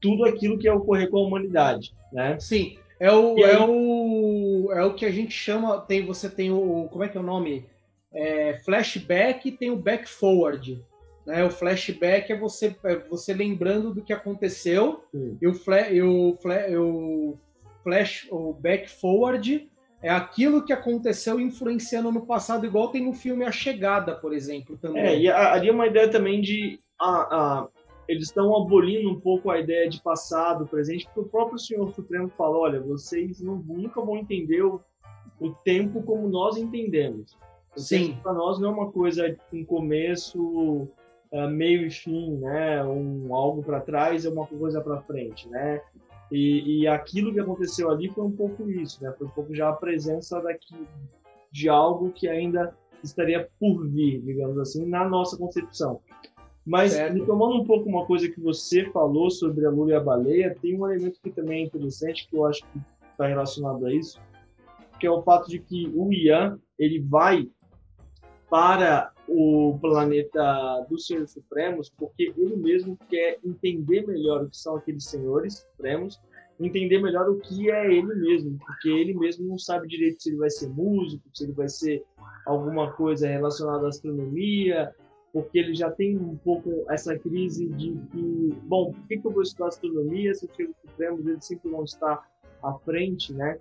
[0.00, 2.38] tudo aquilo que ia ocorrer com a humanidade, né?
[2.40, 2.76] Sim.
[2.98, 5.80] É o, é o, é o que a gente chama.
[5.80, 6.88] Tem, você tem o.
[6.90, 7.66] Como é que é o nome?
[8.12, 10.82] É, flashback e tem o back forward.
[11.26, 11.44] Né?
[11.44, 15.36] O flashback é você, é você lembrando do que aconteceu, Sim.
[15.42, 17.36] e o, fla, e o, fla, o
[17.84, 19.68] flash, o back forward
[20.02, 24.76] é aquilo que aconteceu influenciando no passado, igual tem no filme A Chegada, por exemplo,
[24.76, 25.02] também.
[25.02, 26.78] É, e ali é uma ideia também de.
[28.06, 32.28] eles estão abolindo um pouco a ideia de passado, presente, porque o próprio Senhor Supremo
[32.28, 34.80] fala: olha, vocês não, nunca vão entender o,
[35.40, 37.36] o tempo como nós entendemos.
[37.76, 38.18] O Sim.
[38.22, 40.88] Para nós não é uma coisa com começo,
[41.32, 42.84] é, meio e fim, né?
[42.84, 45.80] Um algo para trás é uma coisa para frente, né?
[46.30, 49.12] E, e aquilo que aconteceu ali foi um pouco isso, né?
[49.16, 50.86] Foi um pouco já a presença daqui,
[51.52, 56.00] de algo que ainda estaria por vir, digamos assim, na nossa concepção.
[56.64, 57.24] Mas, certo.
[57.24, 60.76] tomando um pouco uma coisa que você falou sobre a lula e a baleia, tem
[60.76, 62.80] um elemento que também é interessante, que eu acho que
[63.12, 64.20] está relacionado a isso,
[64.98, 67.48] que é o fato de que o Ian, ele vai
[68.50, 74.76] para o planeta dos Senhores Supremos, porque ele mesmo quer entender melhor o que são
[74.76, 76.20] aqueles Senhores Supremos,
[76.58, 80.38] entender melhor o que é ele mesmo, porque ele mesmo não sabe direito se ele
[80.38, 82.02] vai ser músico, se ele vai ser
[82.46, 84.94] alguma coisa relacionada à astronomia,
[85.32, 89.30] porque ele já tem um pouco essa crise de que, bom, por que, que eu
[89.30, 92.26] vou estudar astronomia se os Supremos eles sempre vão estar
[92.62, 93.58] à frente, né?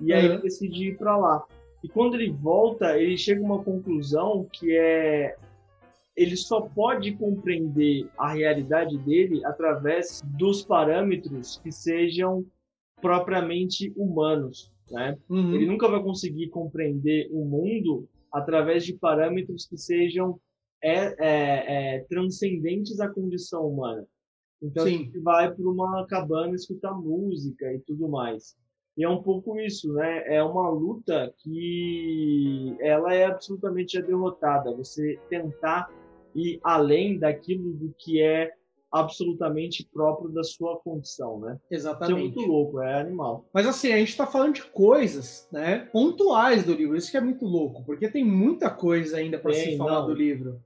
[0.00, 0.34] E aí uhum.
[0.34, 1.44] ele decide ir para lá.
[1.82, 5.36] E quando ele volta, ele chega a uma conclusão que é
[6.16, 12.46] ele só pode compreender a realidade dele através dos parâmetros que sejam
[13.02, 15.18] propriamente humanos, né?
[15.28, 15.54] Uhum.
[15.54, 20.40] Ele nunca vai conseguir compreender o mundo através de parâmetros que sejam
[20.82, 24.06] é, é, é, transcendentes à condição humana.
[24.62, 24.94] Então Sim.
[24.94, 28.56] a gente vai para uma cabana escutar música e tudo mais.
[28.96, 30.22] E é um pouco isso, né?
[30.26, 34.74] É uma luta que ela é absolutamente derrotada.
[34.74, 35.90] Você tentar
[36.34, 38.52] ir além daquilo do que é
[38.90, 41.58] absolutamente próprio da sua condição, né?
[41.70, 42.10] Exatamente.
[42.10, 43.46] Isso é muito louco, é animal.
[43.52, 46.96] Mas assim, a gente está falando de coisas, né, pontuais do livro.
[46.96, 50.06] Isso que é muito louco, porque tem muita coisa ainda para se falar não.
[50.06, 50.62] do livro.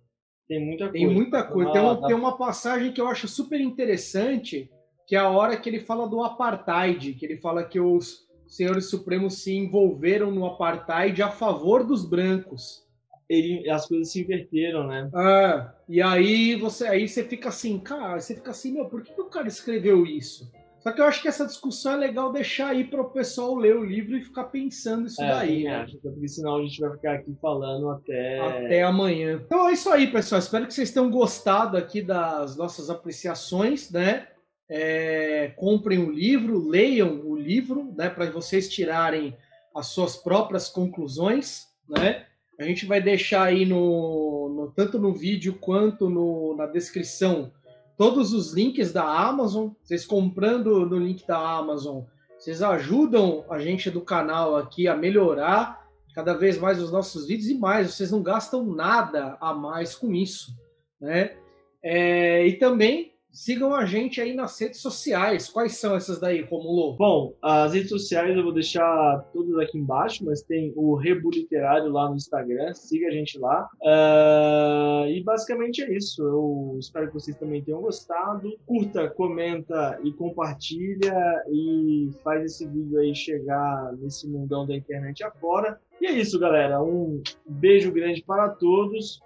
[0.47, 0.93] Tem muita coisa.
[0.93, 1.73] Tem muita coisa.
[1.73, 4.71] Tem uma, tem uma passagem que eu acho super interessante,
[5.11, 8.89] que é a hora que ele fala do apartheid, que ele fala que os senhores
[8.89, 12.87] supremos se envolveram no apartheid a favor dos brancos.
[13.29, 15.11] Ele, as coisas se inverteram, né?
[15.13, 19.21] É, e aí você, aí você fica assim, cara, você fica assim, meu, por que,
[19.21, 20.49] o cara escreveu isso?
[20.79, 23.77] Só que eu acho que essa discussão é legal deixar aí para o pessoal ler
[23.77, 25.65] o livro e ficar pensando isso é, daí.
[25.65, 25.75] Né?
[25.75, 28.39] Acho, porque senão a gente vai ficar aqui falando até.
[28.39, 29.43] Até amanhã.
[29.45, 30.39] Então é isso aí, pessoal.
[30.39, 34.29] Espero que vocês tenham gostado aqui das nossas apreciações, né?
[34.73, 38.09] É, comprem o livro, leiam o livro, né?
[38.09, 39.37] Para vocês tirarem
[39.75, 42.27] as suas próprias conclusões, né?
[42.59, 47.51] A gente vai deixar aí no, no tanto no vídeo quanto no, na descrição
[47.97, 49.71] todos os links da Amazon.
[49.83, 52.05] Vocês comprando no link da Amazon,
[52.39, 57.51] vocês ajudam a gente do canal aqui a melhorar cada vez mais os nossos vídeos
[57.51, 57.93] e mais.
[57.93, 60.53] Vocês não gastam nada a mais com isso,
[61.01, 61.37] né?
[61.83, 65.49] É, e também Sigam a gente aí nas redes sociais.
[65.49, 66.97] Quais são essas daí, Romulo?
[66.97, 71.91] Bom, as redes sociais eu vou deixar todas aqui embaixo, mas tem o Rebu Literário
[71.93, 72.75] lá no Instagram.
[72.75, 73.69] Siga a gente lá.
[73.83, 76.23] Uh, e basicamente é isso.
[76.23, 78.53] Eu espero que vocês também tenham gostado.
[78.67, 81.15] Curta, comenta e compartilha
[81.49, 85.79] e faz esse vídeo aí chegar nesse mundão da internet afora.
[86.01, 86.83] E é isso, galera.
[86.83, 89.21] Um beijo grande para todos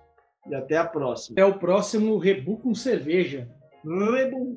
[0.46, 1.34] e até a próxima.
[1.34, 3.48] Até o próximo Rebu com cerveja.
[3.84, 4.56] Mais bon,